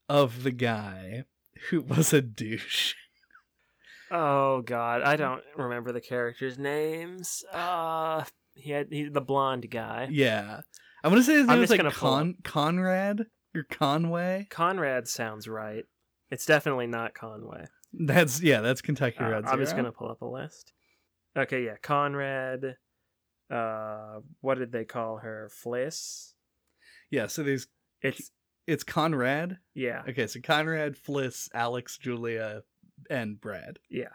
[0.09, 1.24] of the guy
[1.70, 2.94] who was a douche?
[4.11, 7.44] Oh god, I don't remember the characters' names.
[7.53, 8.24] Uh
[8.55, 10.09] he had he, the blonde guy.
[10.11, 10.62] Yeah.
[11.05, 14.47] I want to say his I'm name just like gonna Con- Conrad or Conway.
[14.51, 15.85] Conrad sounds right.
[16.31, 17.65] It's definitely not Conway.
[17.93, 20.73] That's yeah, that's Kentucky Uh, Road I'm just gonna pull up a list.
[21.37, 22.77] Okay, yeah, Conrad.
[23.51, 25.51] Uh, what did they call her?
[25.65, 26.33] Fliss.
[27.11, 27.67] Yeah, so these.
[28.03, 28.31] It's
[28.67, 29.59] it's Conrad.
[29.75, 32.63] yeah, Okay, so Conrad, Fliss, Alex, Julia,
[33.09, 33.79] and Brad.
[33.89, 34.11] yeah.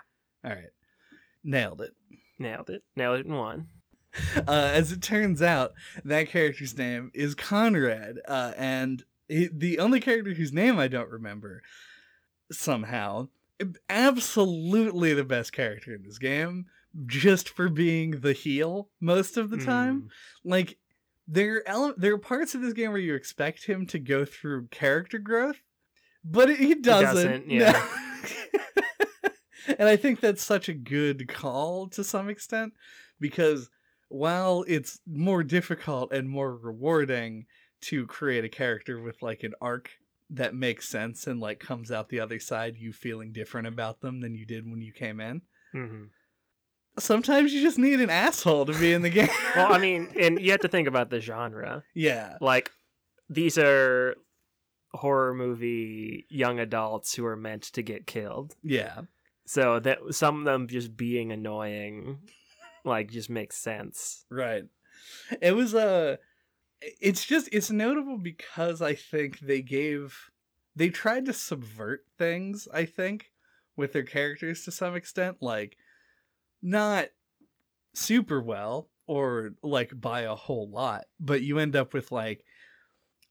[0.46, 0.66] All right.
[1.44, 1.92] Nailed it.
[2.38, 2.84] Nailed it.
[2.96, 3.68] Nailed it in one.
[4.48, 5.74] Uh, as it turns out,
[6.04, 11.10] that character's name is Conrad, uh, and he, the only character whose name I don't
[11.10, 11.64] remember
[12.52, 13.30] somehow,
[13.90, 16.66] absolutely the best character in this game,
[17.06, 20.10] just for being the heel most of the time.
[20.44, 20.78] Like
[21.28, 24.26] there are ele- there are parts of this game where you expect him to go
[24.26, 25.62] through character growth,
[26.24, 27.16] but he doesn't.
[27.16, 27.88] doesn't, yeah.
[29.78, 32.74] and I think that's such a good call to some extent
[33.20, 33.70] because
[34.14, 37.46] while it's more difficult and more rewarding
[37.82, 39.90] to create a character with like an arc
[40.30, 44.22] that makes sense and like comes out the other side you feeling different about them
[44.22, 45.42] than you did when you came in.
[45.72, 46.04] hmm
[47.00, 49.28] Sometimes you just need an asshole to be in the game.
[49.56, 51.84] Well, I mean, and you have to think about the genre.
[51.96, 52.38] yeah.
[52.40, 52.70] Like,
[53.30, 54.16] these are
[54.94, 58.56] horror movie young adults who are meant to get killed.
[58.62, 59.02] Yeah.
[59.48, 62.20] So that some of them just being annoying,
[62.84, 64.26] like, just makes sense.
[64.30, 64.66] Right.
[65.42, 66.18] It was uh
[66.82, 70.30] it's just it's notable because I think they gave
[70.76, 73.32] they tried to subvert things, I think,
[73.76, 75.78] with their characters to some extent, like
[76.62, 77.08] not
[77.94, 82.44] super well or like by a whole lot, but you end up with like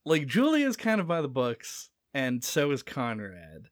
[0.05, 3.69] like Julia's kind of by the books and so is Conrad.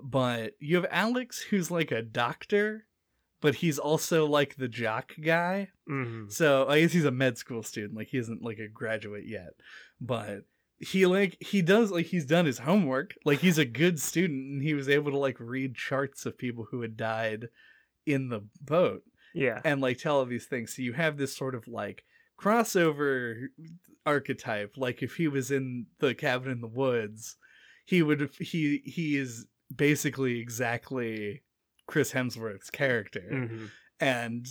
[0.00, 2.86] But you have Alex who's like a doctor,
[3.40, 5.68] but he's also like the jock guy.
[5.86, 9.26] hmm So I guess he's a med school student, like he isn't like a graduate
[9.26, 9.50] yet.
[10.00, 10.40] But
[10.80, 13.14] he like he does like he's done his homework.
[13.24, 16.66] Like he's a good student and he was able to like read charts of people
[16.70, 17.48] who had died
[18.06, 19.02] in the boat
[19.34, 19.60] Yeah.
[19.64, 20.74] and like tell all these things.
[20.76, 22.04] So you have this sort of like
[22.40, 23.48] crossover
[24.06, 24.74] archetype.
[24.76, 27.36] Like if he was in the cabin in the woods,
[27.84, 31.42] he would he he is basically exactly
[31.88, 33.66] Chris Hemsworth's character hmm
[34.00, 34.46] and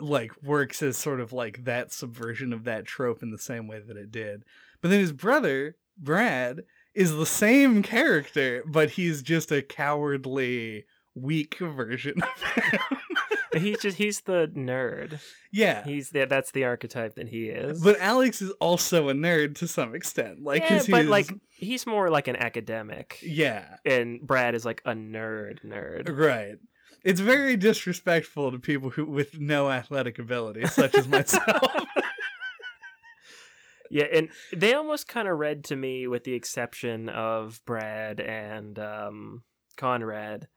[0.00, 3.80] like works as sort of like that subversion of that trope in the same way
[3.80, 4.44] that it did.
[4.80, 6.60] But then his brother, Brad,
[6.94, 12.80] is the same character, but he's just a cowardly, weak version of him.
[13.54, 15.20] He's just he's the nerd.
[15.52, 15.84] yeah.
[15.84, 17.82] He's the, that's the archetype that he is.
[17.82, 20.42] But Alex is also a nerd to some extent.
[20.42, 24.92] Like, yeah, but like he's more like an academic, yeah, and Brad is like a
[24.92, 26.08] nerd nerd.
[26.16, 26.56] right.
[27.04, 31.72] It's very disrespectful to people who with no athletic ability, such as myself.
[33.92, 38.78] Yeah, and they almost kind of read to me, with the exception of Brad and
[38.78, 39.42] um,
[39.76, 40.48] Conrad,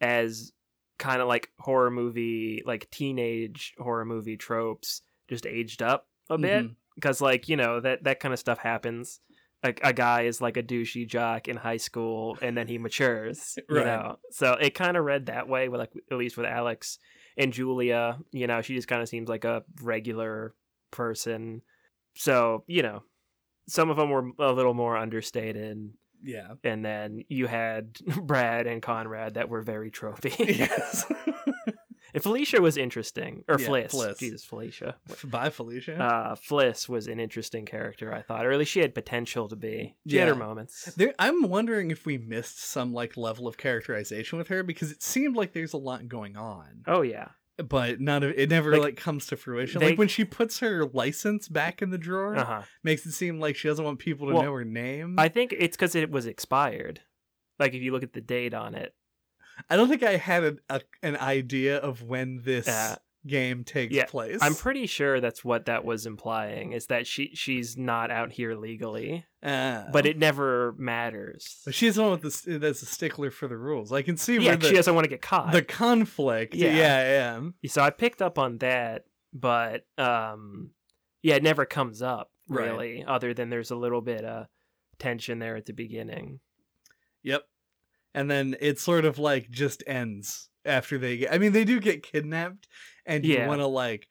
[0.00, 0.52] as
[0.96, 6.66] kind of like horror movie, like teenage horror movie tropes, just aged up a bit.
[6.94, 9.18] Because like you know that that kind of stuff happens.
[9.64, 13.58] Like a guy is like a douchey jock in high school, and then he matures.
[13.70, 13.86] You Right.
[13.86, 15.68] know, so it kind of read that way.
[15.70, 16.98] With like at least with Alex
[17.38, 20.54] and Julia, you know, she just kind of seems like a regular
[20.92, 21.62] person.
[22.14, 23.02] So you know,
[23.68, 25.90] some of them were a little more understated,
[26.22, 26.52] Yeah.
[26.62, 30.36] and then you had Brad and Conrad that were very tropey.
[30.58, 31.06] Yes.
[32.14, 33.90] And Felicia was interesting, or Yeah, Fliss.
[33.90, 34.18] Fliss.
[34.18, 34.96] Jesus, Felicia.
[35.24, 35.96] Bye, Felicia.
[36.02, 39.56] Uh, Fliss was an interesting character, I thought, or at least she had potential to
[39.56, 39.96] be.
[40.08, 40.84] She had her moments.
[40.96, 45.02] There, I'm wondering if we missed some like level of characterization with her because it
[45.02, 48.80] seemed like there's a lot going on, Oh yeah, but none of it never Like,
[48.82, 49.80] like, comes to fruition.
[49.80, 52.62] they- like when she puts her license back in the drawer, uh huh.
[52.82, 55.18] makes it seem like she doesn't want people to Well, know her name.
[55.18, 57.00] I think it's because it was expired.
[57.58, 58.94] Like if you look at the date on it,
[59.70, 63.94] I don't think I had a, a, an idea of when this Uh, game takes
[63.94, 64.38] yeah, place.
[64.42, 66.72] I'm pretty sure that's what that was implying.
[66.72, 71.62] Is that she she's not out here legally, uh, but it never matters.
[71.64, 73.92] but she's the one with the that's a stickler for the rules.
[73.92, 75.52] I can see Yeah, where the, she doesn't want to get caught.
[75.52, 76.54] the conflict.
[76.54, 76.74] Yeah.
[76.76, 77.70] Yeah, yeah.
[77.70, 80.70] So I picked up on that, but um,
[81.22, 82.66] yeah, it never comes up Right.
[82.70, 84.48] really, other than there's a little bit of
[84.98, 86.40] tension there at the beginning.
[87.22, 87.42] Yep.
[88.14, 91.80] And then it sort of like just ends after they get I mean they do
[91.80, 92.68] get kidnapped
[93.04, 93.48] and you Yeah.
[93.48, 94.08] want to like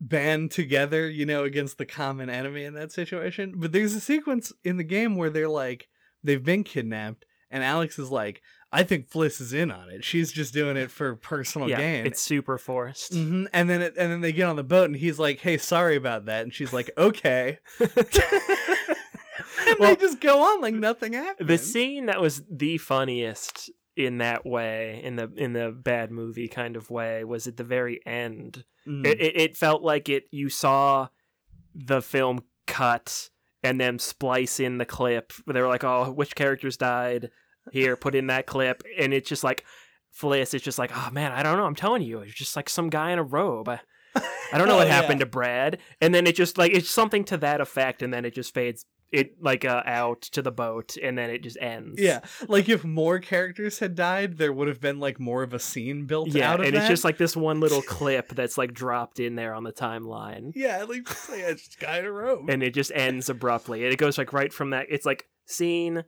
[0.00, 3.54] band together, you know, against the common enemy in that situation.
[3.56, 5.88] But there's a sequence in the game where they're like
[6.24, 8.42] they've been kidnapped and Alex is like
[8.74, 10.02] I think Fliss is in on it.
[10.02, 12.06] She's just doing it for personal yeah, gain.
[12.06, 13.12] it's super forced.
[13.12, 15.58] hmm And then it, and then they get on the boat and he's like, "Hey,
[15.58, 17.58] sorry about that." And she's like, "Okay."
[19.72, 21.48] and Well, they just go on like nothing happened.
[21.48, 26.48] the scene that was the funniest in that way, in the in the bad movie
[26.48, 28.64] kind of way, was at the very end.
[28.88, 29.06] Mm.
[29.06, 30.24] It, it, it felt like it.
[30.30, 31.08] You saw
[31.74, 33.28] the film cut
[33.62, 35.32] and then splice in the clip.
[35.46, 37.30] They were like, "Oh, which characters died?"
[37.70, 39.64] Here, put in that clip, and it's just like
[40.18, 40.52] Fliss.
[40.54, 41.64] It's just like, "Oh man, I don't know.
[41.66, 43.80] I'm telling you, it's just like some guy in a robe." I,
[44.52, 44.94] I don't know Oh, what yeah.
[45.00, 45.78] happened to Brad.
[46.00, 48.84] And then it just like it's something to that effect, and then it just fades
[49.12, 52.00] it like uh, out to the boat, and then it just ends.
[52.00, 55.58] Yeah, like if more characters had died, there would have been like more of a
[55.58, 56.68] scene built yeah, out of it.
[56.68, 56.80] and that.
[56.80, 60.52] it's just like this one little clip that's like dropped in there on the timeline.
[60.54, 62.48] yeah, like just like a guy in a robe.
[62.48, 63.84] and it just ends abruptly.
[63.84, 64.86] And it goes like right from that.
[64.88, 66.04] It's like scene,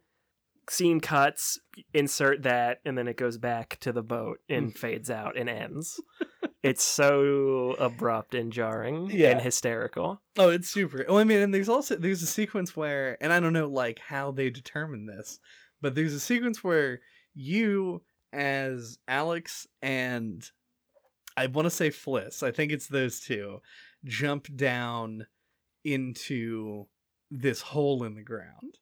[0.70, 1.60] scene cuts,
[1.92, 6.00] insert that, and then it goes back to the boat and fades out and ends.
[6.64, 9.30] It's so abrupt and jarring Yeah.
[9.32, 10.20] and hysterical.
[10.38, 11.04] oh, it's super.
[11.06, 13.98] Well, I mean, and there's also there's a sequence where, and I don't know like
[14.00, 15.38] how they determine this,
[15.80, 17.00] but there's a sequence where
[17.34, 20.42] you as Alex and
[21.36, 23.60] I want to say Fliss, I think it's those two,
[24.04, 25.26] jump down
[25.84, 26.86] into
[27.30, 28.78] this hole in the ground.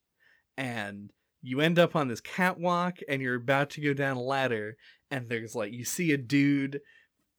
[0.57, 1.11] And
[1.43, 4.77] you end up on this catwalk and you're about to go down a ladder
[5.11, 6.81] and there's like you see a dude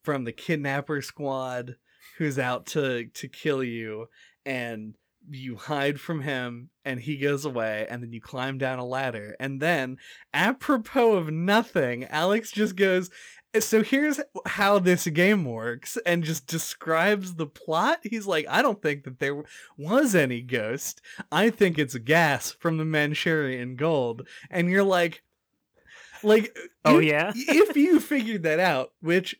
[0.03, 1.75] from the kidnapper squad
[2.17, 4.07] who's out to to kill you
[4.45, 4.95] and
[5.29, 9.35] you hide from him and he goes away and then you climb down a ladder.
[9.39, 9.97] And then
[10.33, 13.09] apropos of nothing alex just goes
[13.59, 17.99] so here's how this game works and just describes the plot.
[18.03, 19.43] He's like i don't think that there
[19.77, 21.01] was any ghost.
[21.31, 24.27] I think it's gas from the manchurian gold.
[24.49, 25.23] And you're like
[26.23, 29.35] like Oh yeah, if you figured that out which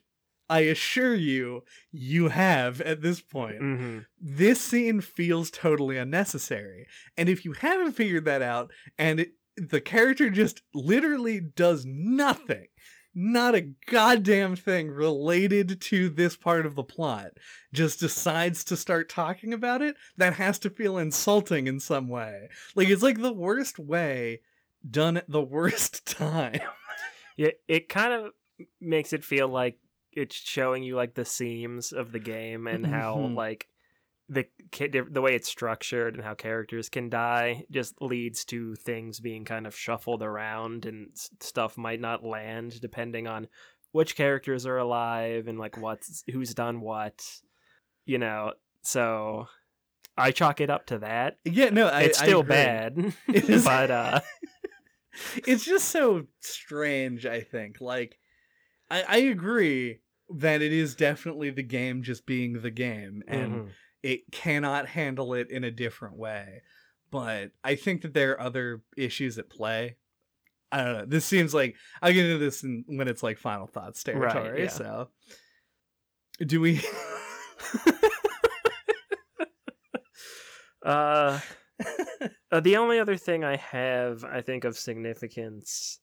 [0.48, 6.86] i assure you you have at this point hmm this scene feels totally unnecessary.
[7.18, 12.68] And if you haven't figured that out, and it, the character just literally does nothing,
[13.14, 17.32] not a goddamn thing related to this part of the plot,
[17.72, 22.48] just decides to start talking about it, that has to feel insulting in some way.
[22.74, 24.40] Like, it's like the worst way
[24.90, 26.60] done at the worst time.
[27.36, 27.50] yeah.
[27.68, 28.32] It kind of
[28.80, 29.76] makes it feel like
[30.16, 33.34] it's showing you like the seams of the game and how Mhm.
[33.36, 33.68] like
[34.28, 34.46] the
[35.10, 39.66] the way it's structured and how characters can die just leads to things being kind
[39.66, 41.10] of shuffled around and
[41.40, 43.46] stuff might not land depending on
[43.92, 47.22] which characters are alive and like what's who's done what
[48.06, 48.52] you know?
[48.82, 49.46] So
[50.16, 51.38] i chalk it up to that.
[51.44, 54.20] Yeah, no, I, it's still bad It is- but uh
[55.46, 57.80] it's just so strange i think.
[57.80, 58.18] Like
[58.90, 60.00] I, I agree
[60.30, 63.68] that it is definitely the game just being the game and mhm.
[64.02, 66.62] it cannot handle it in a different way
[67.10, 69.96] but i think that there are other issues at play
[70.72, 71.04] I don't know.
[71.06, 74.64] This seems like I'll get into this in, when it's like final thoughts territory.
[74.64, 74.68] yeah.
[74.68, 75.08] So,
[76.44, 76.80] do we?
[80.84, 81.40] Uh,
[82.52, 85.98] uh, the only other thing I have, I think, of significance,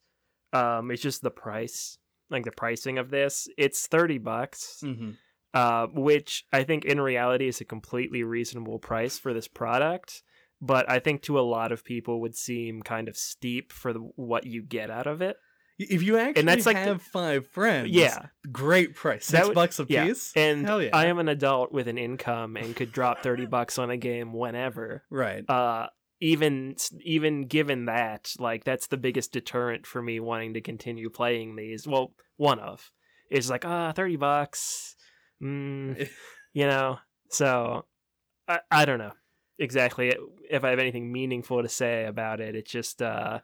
[0.54, 1.98] um, is just the price.
[2.32, 5.18] Like the pricing of this, it's thirty bucks, Mhm.
[5.54, 10.24] uh, which I think in reality is a completely reasonable price for this product.
[10.62, 14.00] But I think to a lot of people would seem kind of steep for the,
[14.16, 15.36] what you get out of it.
[15.80, 19.80] If you actually that's like the- have five friends, Yeah, great price, six would- bucks
[19.80, 20.06] a yeah.
[20.06, 20.32] piece.
[20.36, 20.90] and yeah.
[20.94, 24.32] I am an adult with an income and could drop thirty bucks on a game
[24.34, 25.04] whenever.
[25.10, 25.44] right.
[25.50, 25.88] uh
[26.22, 31.56] even even given that like that's the biggest deterrent for me wanting to continue playing
[31.56, 32.92] these well one of
[33.30, 34.96] is like ah 30 bucks
[35.42, 36.08] mm,
[36.54, 37.00] you know?
[37.30, 37.86] So
[38.48, 39.14] I, I don't know
[39.58, 40.16] exactly
[40.50, 42.56] if i have anything meaningful to say about it.
[42.56, 43.40] It's just uh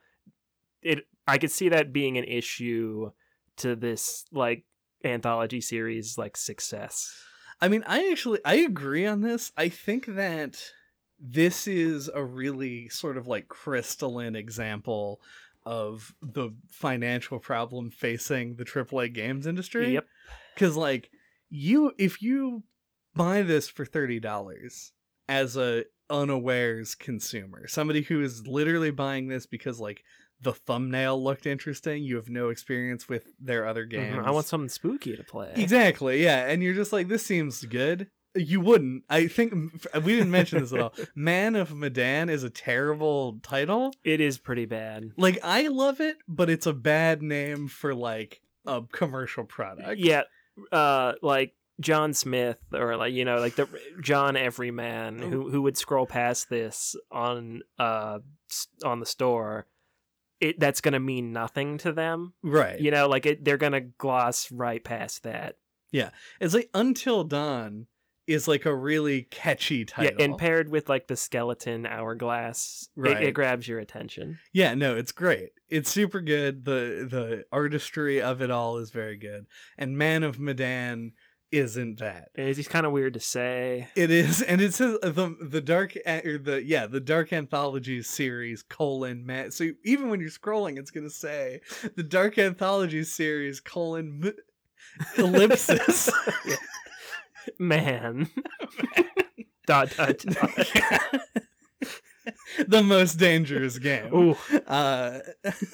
[0.82, 3.12] it i could see that being an issue
[3.58, 4.66] to this like
[5.04, 7.14] anthology series like success.
[7.60, 9.52] I mean, I actually I agree on this.
[9.58, 10.62] I think that
[11.20, 15.22] this is a really sort of like crystalline example
[15.66, 19.94] of the financial problem facing the AAA games industry.
[19.94, 20.06] yep
[20.56, 21.10] Cuz like
[21.50, 22.64] you if you
[23.16, 24.92] buy this for $30
[25.28, 30.04] as a unawares consumer, somebody who is literally buying this because like
[30.40, 34.16] the thumbnail looked interesting, you have no experience with their other games.
[34.16, 36.48] Mhm, i want something spooky to play Exactly, yeah.
[36.48, 38.10] And you're just like, this seems good.
[38.38, 39.04] You wouldn't.
[39.10, 39.54] I think
[40.04, 40.94] we didn't mention this at all.
[41.16, 43.94] Man of Medan is a terrible title.
[44.04, 48.42] it is pretty bad Like, I love it, but it's a bad name for like
[48.66, 49.98] a commercial product.
[50.00, 50.24] yeah
[50.72, 53.70] uh like john smith or like you know like the
[54.02, 55.30] john everyman Oh.
[55.30, 58.18] who who would scroll past this on uh
[58.84, 59.68] on the store
[60.42, 62.80] it that's gonna mean nothing to them Right.
[62.80, 65.58] you know like it, they're gonna gloss right past that
[65.92, 66.10] Yeah,
[66.42, 67.86] It's like Until Dawn
[68.28, 70.14] is like a really catchy title.
[70.20, 74.96] yeah and paired with like the skeleton hourglass it- it, grabs your attention Yeah, no,
[74.96, 75.50] it's great.
[75.70, 76.66] It's super good.
[76.66, 79.46] The the artistry of it all is very good.
[79.78, 81.14] And Man of Medan
[81.52, 82.28] isn't that.
[82.36, 85.96] it's kind of weird to say It is, and it says uh, the the dark
[86.06, 89.52] or the yeah the dark anthology series colon man.
[89.52, 91.62] So even when you're scrolling, it's gonna say
[91.96, 94.34] the dark anthology series colon m-
[95.18, 96.10] ellipsis.
[97.60, 98.30] Man
[99.68, 100.68] dot dot dot
[102.68, 104.14] the most dangerous game.
[104.14, 104.36] Ooh.
[104.68, 105.20] Uh,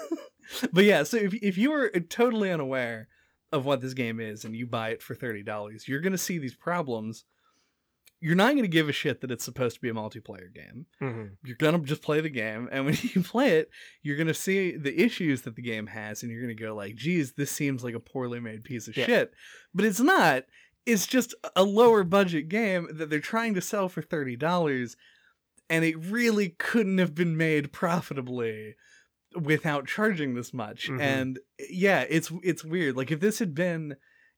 [0.72, 3.08] but yeah, so if if you are totally unaware
[3.52, 6.38] of what this game is and you buy it for thirty dollars, you're gonna see
[6.38, 7.26] these problems.
[8.20, 10.86] You're not gonna give a shit that it's supposed to be a multiplayer game.
[11.02, 11.32] Mhm.
[11.44, 13.70] You're gonna just play the game, and when you play it,
[14.02, 17.34] you're gonna see the issues that the game has, and you're gonna go like, "Geez,
[17.34, 19.06] this seems like a poorly made piece of Yeah.
[19.06, 19.34] shit."
[19.74, 20.46] But it's not.
[20.86, 24.96] It's just a lower budget game that they're trying to sell for thirty dollars,
[25.70, 28.76] and it really couldn't have been made profitably
[29.40, 30.90] without charging this much.
[30.90, 31.00] Mhm.
[31.02, 32.96] And yeah, it's it's weird.
[32.98, 33.96] Like if this had been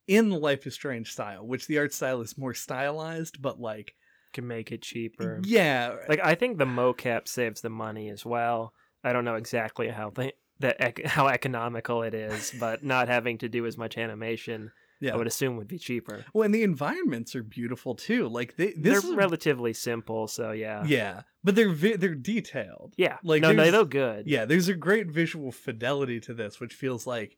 [0.07, 3.95] in the Life is Strange style, which the art style is more stylized, but like
[4.33, 8.73] can make it cheaper yeah, like I think the mocap saves the money as well.
[9.03, 13.37] I don't know exactly how the, the ec- how economical it is, but not having
[13.39, 14.71] to do as much animation,
[15.01, 15.13] yeah.
[15.13, 16.25] I would assume would be cheaper.
[16.33, 18.27] Well, and the environments are beautiful too.
[18.27, 22.93] Like they, this They're is relatively simple, so yeah, yeah, but they're vi- they're detailed.
[22.97, 23.17] yeah.
[23.23, 24.27] Like, no, no, they look good.
[24.27, 27.37] Yeah, there's a great visual fidelity to this, which feels like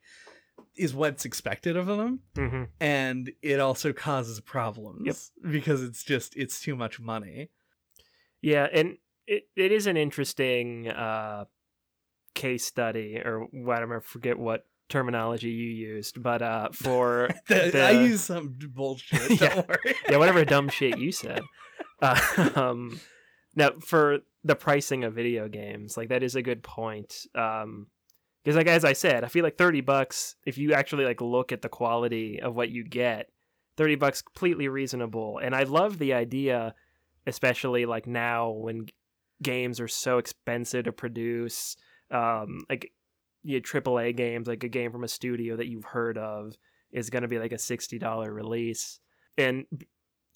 [0.76, 5.52] is what's expected of them, hmm and it also causes problems Yep.
[5.54, 7.50] because it's just it's too much money.
[8.42, 11.46] yeah, and it, it is an interesting uh,
[12.34, 18.00] case study, or what I forget what terminology you used, but uh, for I the-
[18.08, 19.30] use some bullshit.
[19.42, 19.56] Yeah.
[19.56, 19.96] Don't worry.
[20.10, 21.42] yeah, whatever dumb shit you said.
[22.00, 23.00] Uh, um,
[23.56, 27.26] now, for the pricing of video games, like that is a good point.
[27.34, 27.88] Um,
[28.44, 31.52] because like as I said, I feel like thirty bucks if you actually like look
[31.52, 33.30] at the quality of what you get,
[33.78, 35.40] thirty bucks completely reasonable.
[35.40, 36.76] And I love the idea,
[37.26, 38.86] especially like now when
[39.42, 41.78] games are so expensive to produce.
[42.12, 42.92] Um, like
[43.44, 46.56] yeah, AAA games, like a game from a studio that you've heard of,
[46.92, 49.00] is going to be like a sixty dollar release,
[49.38, 49.66] and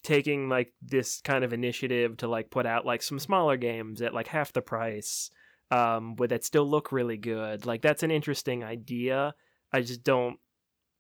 [0.04, 4.14] taking like this kind of initiative to like put out like some smaller games at
[4.14, 5.30] like half the price
[5.70, 7.66] um but that still look really good?
[7.66, 9.34] Like that's an interesting idea.
[9.72, 10.38] I just don't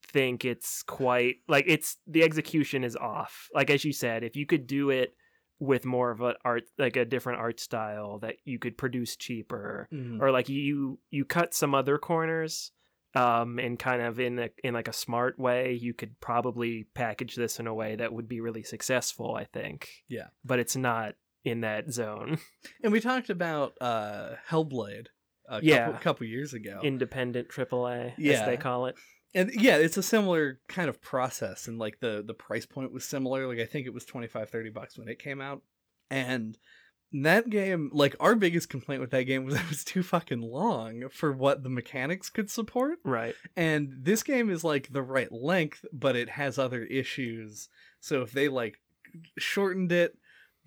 [0.07, 3.49] think it's quite like it's the execution is off.
[3.53, 5.13] Like as you said if you could do it
[5.61, 9.87] with more of an art like a different art style that you could produce cheaper
[9.93, 10.19] Mhm.
[10.19, 12.71] or like you you cut some other corners
[13.13, 17.35] um and kind of in a, in like a smart way you could probably package
[17.35, 20.27] this in a way that would be really successful i think Yeah.
[20.43, 22.39] but it's not in that zone
[22.83, 25.07] And we talked about uh, Hellblade
[25.47, 25.85] a Yeah.
[25.85, 26.79] couple, couple years ago.
[26.83, 28.95] independent aaa as they call it
[29.33, 33.05] and yeah it's a similar kind of process and like the the price point was
[33.05, 35.61] similar like i think it was 25 30 bucks when it came out.
[36.09, 36.57] And
[37.13, 41.09] that game like our biggest complaint with that game was it was too fucking long
[41.09, 42.99] for what the mechanics could support.
[43.03, 43.35] Right.
[43.55, 47.69] And this game is like the right length but it has other issues.
[47.99, 48.79] So if they like
[49.37, 50.15] shortened it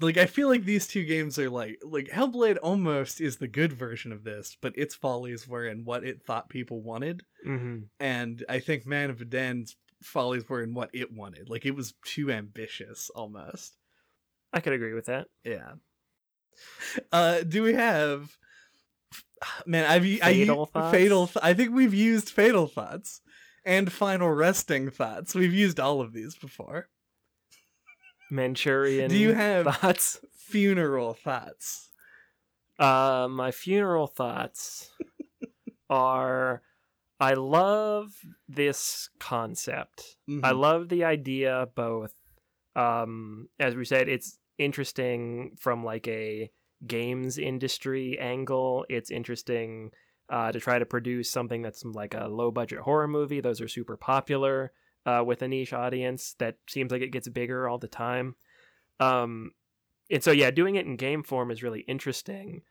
[0.04, 3.72] like i feel like these two games are like like hellblade almost is the good
[3.72, 8.44] version of this but its follies were in what it thought people wanted hmm and
[8.48, 11.48] I think Man of Medan's follies were in what it wanted.
[11.48, 13.76] Like it was too ambitious almost.
[14.52, 15.72] i could agree with that Yeah.
[17.12, 18.30] Uh do we have
[19.66, 20.90] Man, I've I, Fatal I, thoughts?
[20.96, 23.20] fatal th- I think we've used fatal thoughts
[23.64, 25.34] and final resting thoughts.
[25.34, 26.88] We've used all of these before.
[28.30, 31.90] Manchurian Do you have- thoughts Funeral thoughts.
[32.78, 34.90] Uh, my funeral thoughts
[35.90, 36.62] are
[37.20, 38.12] I love
[38.48, 40.16] this concept.
[40.28, 40.58] I Mhm.
[40.60, 42.12] love the idea both
[42.76, 46.50] um as we said it's interesting from like a
[46.86, 48.84] games industry angle.
[48.88, 49.92] It's interesting
[50.28, 53.40] uh, to try to produce something that's like a low budget horror movie.
[53.40, 54.72] Those are super popular
[55.06, 58.36] uh, with a niche audience that seems like it gets bigger all the time.
[59.00, 59.52] Um,
[60.10, 62.62] and so yeah, doing it in game form is really interesting.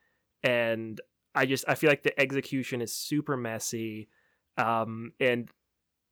[0.43, 0.99] And
[1.35, 4.09] I just I feel like the execution is super messy.
[4.57, 5.49] Um, and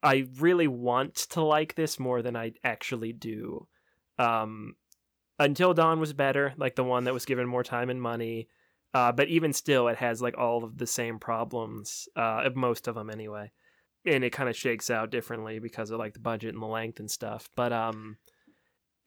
[0.03, 3.67] I really want to like this more than I actually do.
[4.17, 4.75] Um,
[5.39, 8.47] Until Dawn was better, like the one that was given more time and money.
[8.93, 12.95] Uh, but even still, it has like all of the same problems, uh, most of
[12.95, 13.51] them anyway.
[14.05, 16.99] And it kind of shakes out differently because of like the budget and the length
[16.99, 17.49] and stuff.
[17.55, 18.17] But um,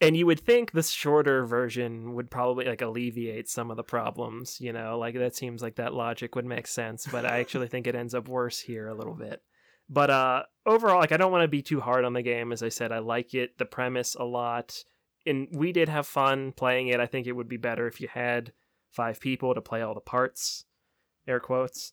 [0.00, 4.60] and you would think the shorter version would probably like alleviate some of the problems,
[4.60, 7.06] you know, like that seems like that logic would make sense.
[7.10, 9.42] But I actually think it ends up worse here a little bit.
[9.88, 12.52] But uh, overall, like I don't want to be too hard on the game.
[12.52, 14.84] As I said, I like it, the premise a lot,
[15.26, 17.00] and we did have fun playing it.
[17.00, 18.52] I think it would be better if you had
[18.90, 20.64] five people to play all the parts,
[21.26, 21.92] air quotes.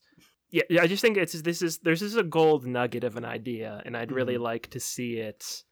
[0.52, 0.82] Yeah, yeah.
[0.82, 3.96] I just think it's this is there's just a gold nugget of an idea, and
[3.96, 4.44] I'd really mm-hmm.
[4.44, 5.64] like to see it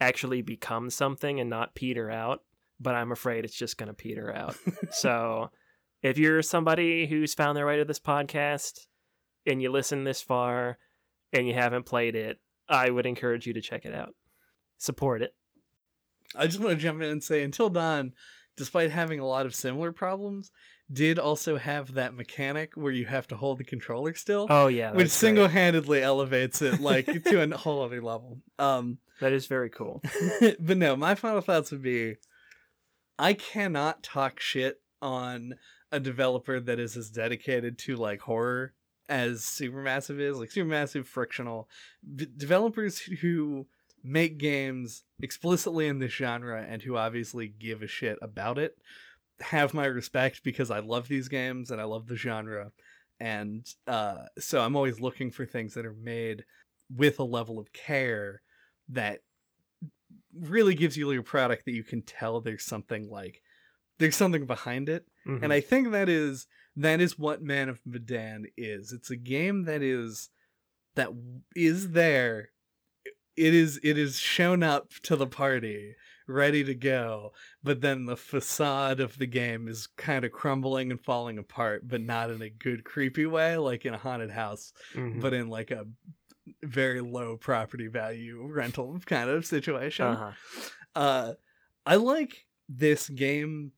[0.00, 2.42] actually become something and not peter out.
[2.80, 4.56] But I'm afraid it's just gonna peter out.
[4.90, 5.50] so,
[6.02, 8.86] if you're somebody who's found their way to this podcast
[9.46, 10.78] and you listen this far
[11.32, 14.14] and you haven't played it, I would encourage you to check it out.
[14.78, 15.34] Support it.
[16.34, 18.12] I just want to jump in and say Until Dawn,
[18.56, 20.50] despite having a lot of similar problems,
[20.92, 24.46] did also have that mechanic where you have to hold the controller still.
[24.50, 28.40] Oh yeah, which single-handedly elevates it like to a whole other level.
[28.58, 30.02] Um that is very cool.
[30.60, 32.16] but no, my final thoughts would be
[33.18, 35.54] I cannot talk shit on
[35.92, 38.74] a developer that is as dedicated to like horror
[39.08, 40.38] as Supermassive is.
[40.38, 41.68] Like Supermassive frictional
[42.14, 43.66] D- developers who
[44.02, 48.76] make games explicitly in this genre and who obviously give a shit about it
[49.40, 52.70] have my respect because I love these games and I love the genre.
[53.20, 56.44] And uh, so I'm always looking for things that are made
[56.94, 58.42] with a level of care
[58.90, 59.20] that
[60.36, 63.40] really gives you a product that you can tell there's something like
[63.98, 65.42] there's something behind it Mhm.
[65.44, 69.64] and i think that is that is what man of medan is it's a game
[69.64, 70.28] that is
[70.96, 71.10] that
[71.54, 72.50] is there
[73.36, 75.94] it is it is shown up to the party
[76.26, 81.00] ready to go but then the facade of the game is kind of crumbling and
[81.04, 85.20] falling apart but not in a good creepy way like in a haunted house Mhm.
[85.20, 85.84] but in like a
[86.62, 90.32] very low property value rental kind of situation uh-huh.
[90.94, 91.32] uh
[91.86, 93.72] i like this game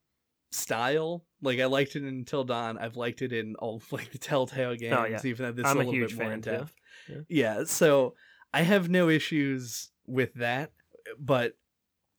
[0.52, 4.18] style like i liked it in until dawn i've liked it in all like the
[4.18, 5.20] telltale games Oh, yeah.
[5.24, 6.74] even though this I'm is a a little huge bit more fan, in depth
[7.08, 7.16] Yeah.
[7.28, 8.14] yeah so
[8.54, 10.70] i have no issues with that
[11.18, 11.56] but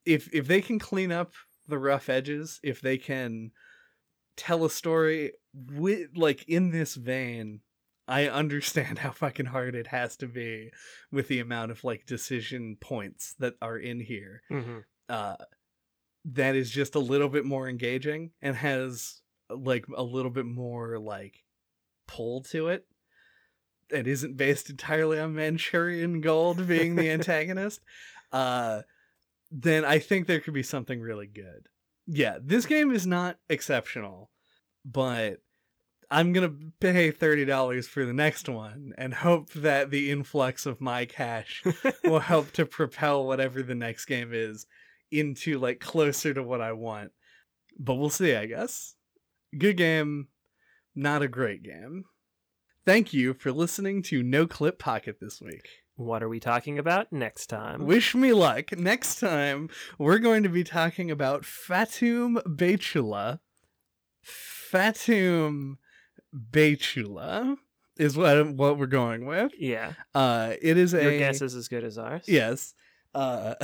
[0.08, 1.34] if if they can clean up
[1.68, 3.52] the rough edges if they can
[4.38, 5.34] tell a story
[5.74, 7.60] with like in this vein
[8.08, 10.72] i understand how fucking hard it has to be
[11.12, 14.84] with the amount of like decision points that are in here Mhm.
[15.10, 15.36] uh
[16.26, 21.00] that is just a little bit more engaging and has like a little bit more
[21.00, 21.44] like
[22.08, 22.86] pull to it
[23.90, 27.82] it isn't based entirely on manchurian gold being the antagonist
[28.32, 28.82] uh
[29.52, 31.68] then i think there could be something really good
[32.08, 34.32] yeah, this game is not exceptional,
[34.86, 35.42] but
[36.10, 40.80] I'm gonna pay thirty dollars for the next one and hope that the influx of
[40.80, 41.64] my cash
[42.06, 44.66] will help to propel whatever the next game is
[45.12, 47.12] into like closer to what I want.
[47.78, 48.96] But we'll see, I guess.
[49.58, 50.30] Good game,
[50.96, 52.06] not a great game.
[52.86, 55.68] Thank you for listening to No Clip Pocket this week.
[55.98, 57.86] What are we talking about next time?
[57.86, 58.72] Wish me luck.
[58.78, 63.40] Next time, we're going to be talking about Fatum Betula.
[64.24, 65.78] Fatum
[66.52, 67.58] Betula
[67.98, 69.52] is what what we're going with.
[69.58, 72.26] yeah, Uh, it is your a guess is as good as ours.
[72.28, 72.76] yes,
[73.16, 73.56] uh,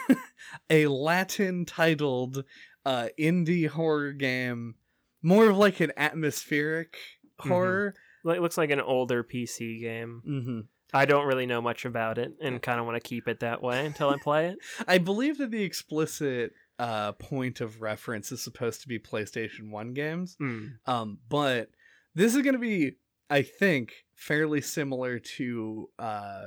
[0.70, 2.44] a Latin titled
[2.84, 4.74] uh indie horror game,
[5.22, 6.96] more of like an atmospheric
[7.40, 7.48] Mhm.
[7.50, 7.94] horror.
[8.24, 10.22] Well, it looks like an older PC game.
[10.28, 10.60] Mm-hmm.
[10.92, 13.62] I don't really know much about it, and kind of want to keep it that
[13.62, 14.58] way until I play it.
[14.88, 19.94] I believe that the explicit uh, point of reference is supposed to be PlayStation 1
[19.94, 20.36] games.
[20.40, 20.74] Mm.
[20.86, 21.70] Um, but
[22.14, 22.96] this is going to be,
[23.28, 26.46] I think, fairly similar to uh,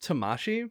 [0.00, 0.70] Tamashi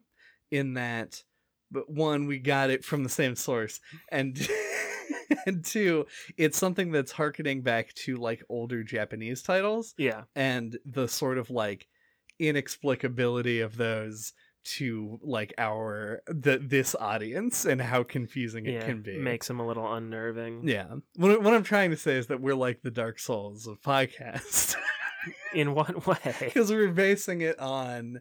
[0.51, 1.23] in that,
[1.71, 3.81] but one, we got it from the same source,
[4.11, 4.47] and
[5.45, 6.05] and two,
[6.37, 11.49] it's something that's harkening back to like older Japanese titles Yeah, and the sort of
[11.49, 11.87] like
[12.41, 14.33] inexplicability of those
[14.75, 19.17] to like our the this audience and how confusing it yeah, can be.
[19.17, 20.67] makes them a little unnerving.
[20.67, 20.87] yeah.
[21.15, 24.75] What what I'm trying to say is that we're like the Dark Souls of podcast
[25.53, 26.17] In what way?
[26.39, 28.19] because we're basing it on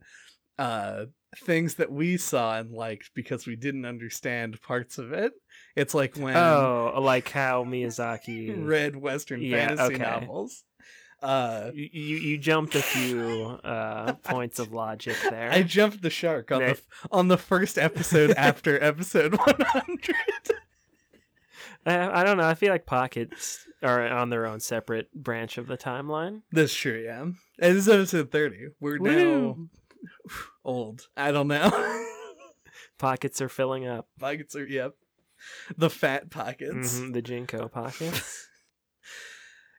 [0.58, 1.06] uh
[1.38, 5.32] things that we saw and liked because we didn't understand parts of it.
[5.74, 8.54] It's like when Oh, like how Miyazaki.
[8.66, 10.02] read Western Yeah, fantasy okay.
[10.04, 10.62] novels.
[11.22, 15.50] Uh You, you you jumped a few uh, points of logic there.
[15.50, 16.76] I jumped the shark on Right.
[16.76, 20.14] the on the first episode after episode 100.
[21.86, 22.46] I, I don't know.
[22.46, 26.42] I feel like pockets are on their own separate branch of the timeline.
[26.52, 27.22] That's true, yeah.
[27.22, 28.68] And this is episode 30.
[28.80, 29.56] We're now
[30.64, 31.08] old.
[31.16, 31.70] I don't know.
[32.98, 34.08] Pockets are filling up.
[34.18, 34.94] pockets are, yep.
[35.76, 36.98] The fat pockets.
[36.98, 38.45] Mhm, the JNCO pockets.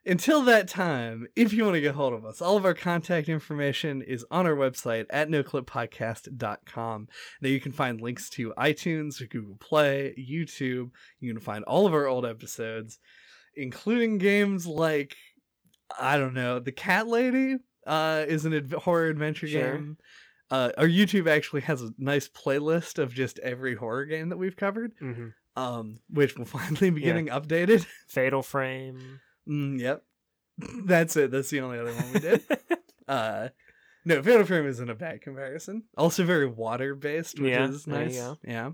[0.06, 3.28] Until that time, if you want to get hold of us, all of our contact
[3.28, 7.08] information is on our website at noclippodcast.com.
[7.40, 10.90] There you can find links to iTunes, Google Play, YouTube.
[11.20, 12.98] You can find all of our old episodes,
[13.54, 15.16] including games like,
[15.98, 19.72] I don't know, The Cat Lady uh, is an adv- horror adventure Sure.
[19.76, 19.96] game.
[20.50, 24.56] Uh, our YouTube actually has a nice playlist of just every horror game that we've
[24.56, 27.08] covered, hmm um, which will finally be Yeah.
[27.08, 27.84] getting updated.
[28.06, 29.18] Fatal Frame.
[29.48, 30.04] Mm, yep.
[30.84, 31.30] That's it.
[31.30, 32.42] That's the only other one we did.
[33.08, 33.48] uh
[34.04, 35.82] no, Fatal Frame isn't a bad comparison.
[35.96, 38.18] Also very water based, which Yeah, is nice.
[38.44, 38.70] Yeah.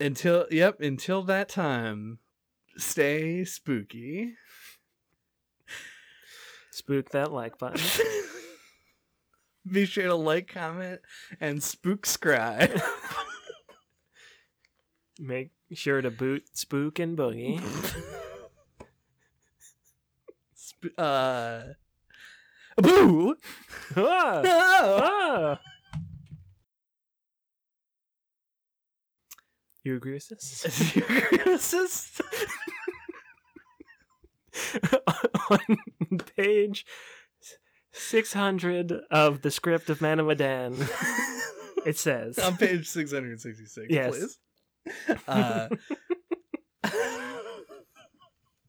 [0.00, 2.18] Until yep, until that time,
[2.76, 4.34] stay spooky.
[6.70, 7.84] Spook that like button.
[9.70, 11.00] Be sure to like, comment,
[11.40, 12.80] and spook scribe.
[15.18, 17.60] Make sure to boot Spook and Boogie.
[20.96, 21.62] Uh
[22.80, 23.34] Boo!
[23.96, 25.00] ah, No!
[25.02, 25.60] ah.
[29.84, 30.62] You agree with this?
[31.72, 32.20] this
[35.50, 36.84] On page
[37.92, 40.76] 600 of the script of Man of Medan,
[41.86, 42.38] it says.
[42.38, 44.10] on page 666, Yes.
[44.16, 44.38] please.
[45.26, 45.68] Uh,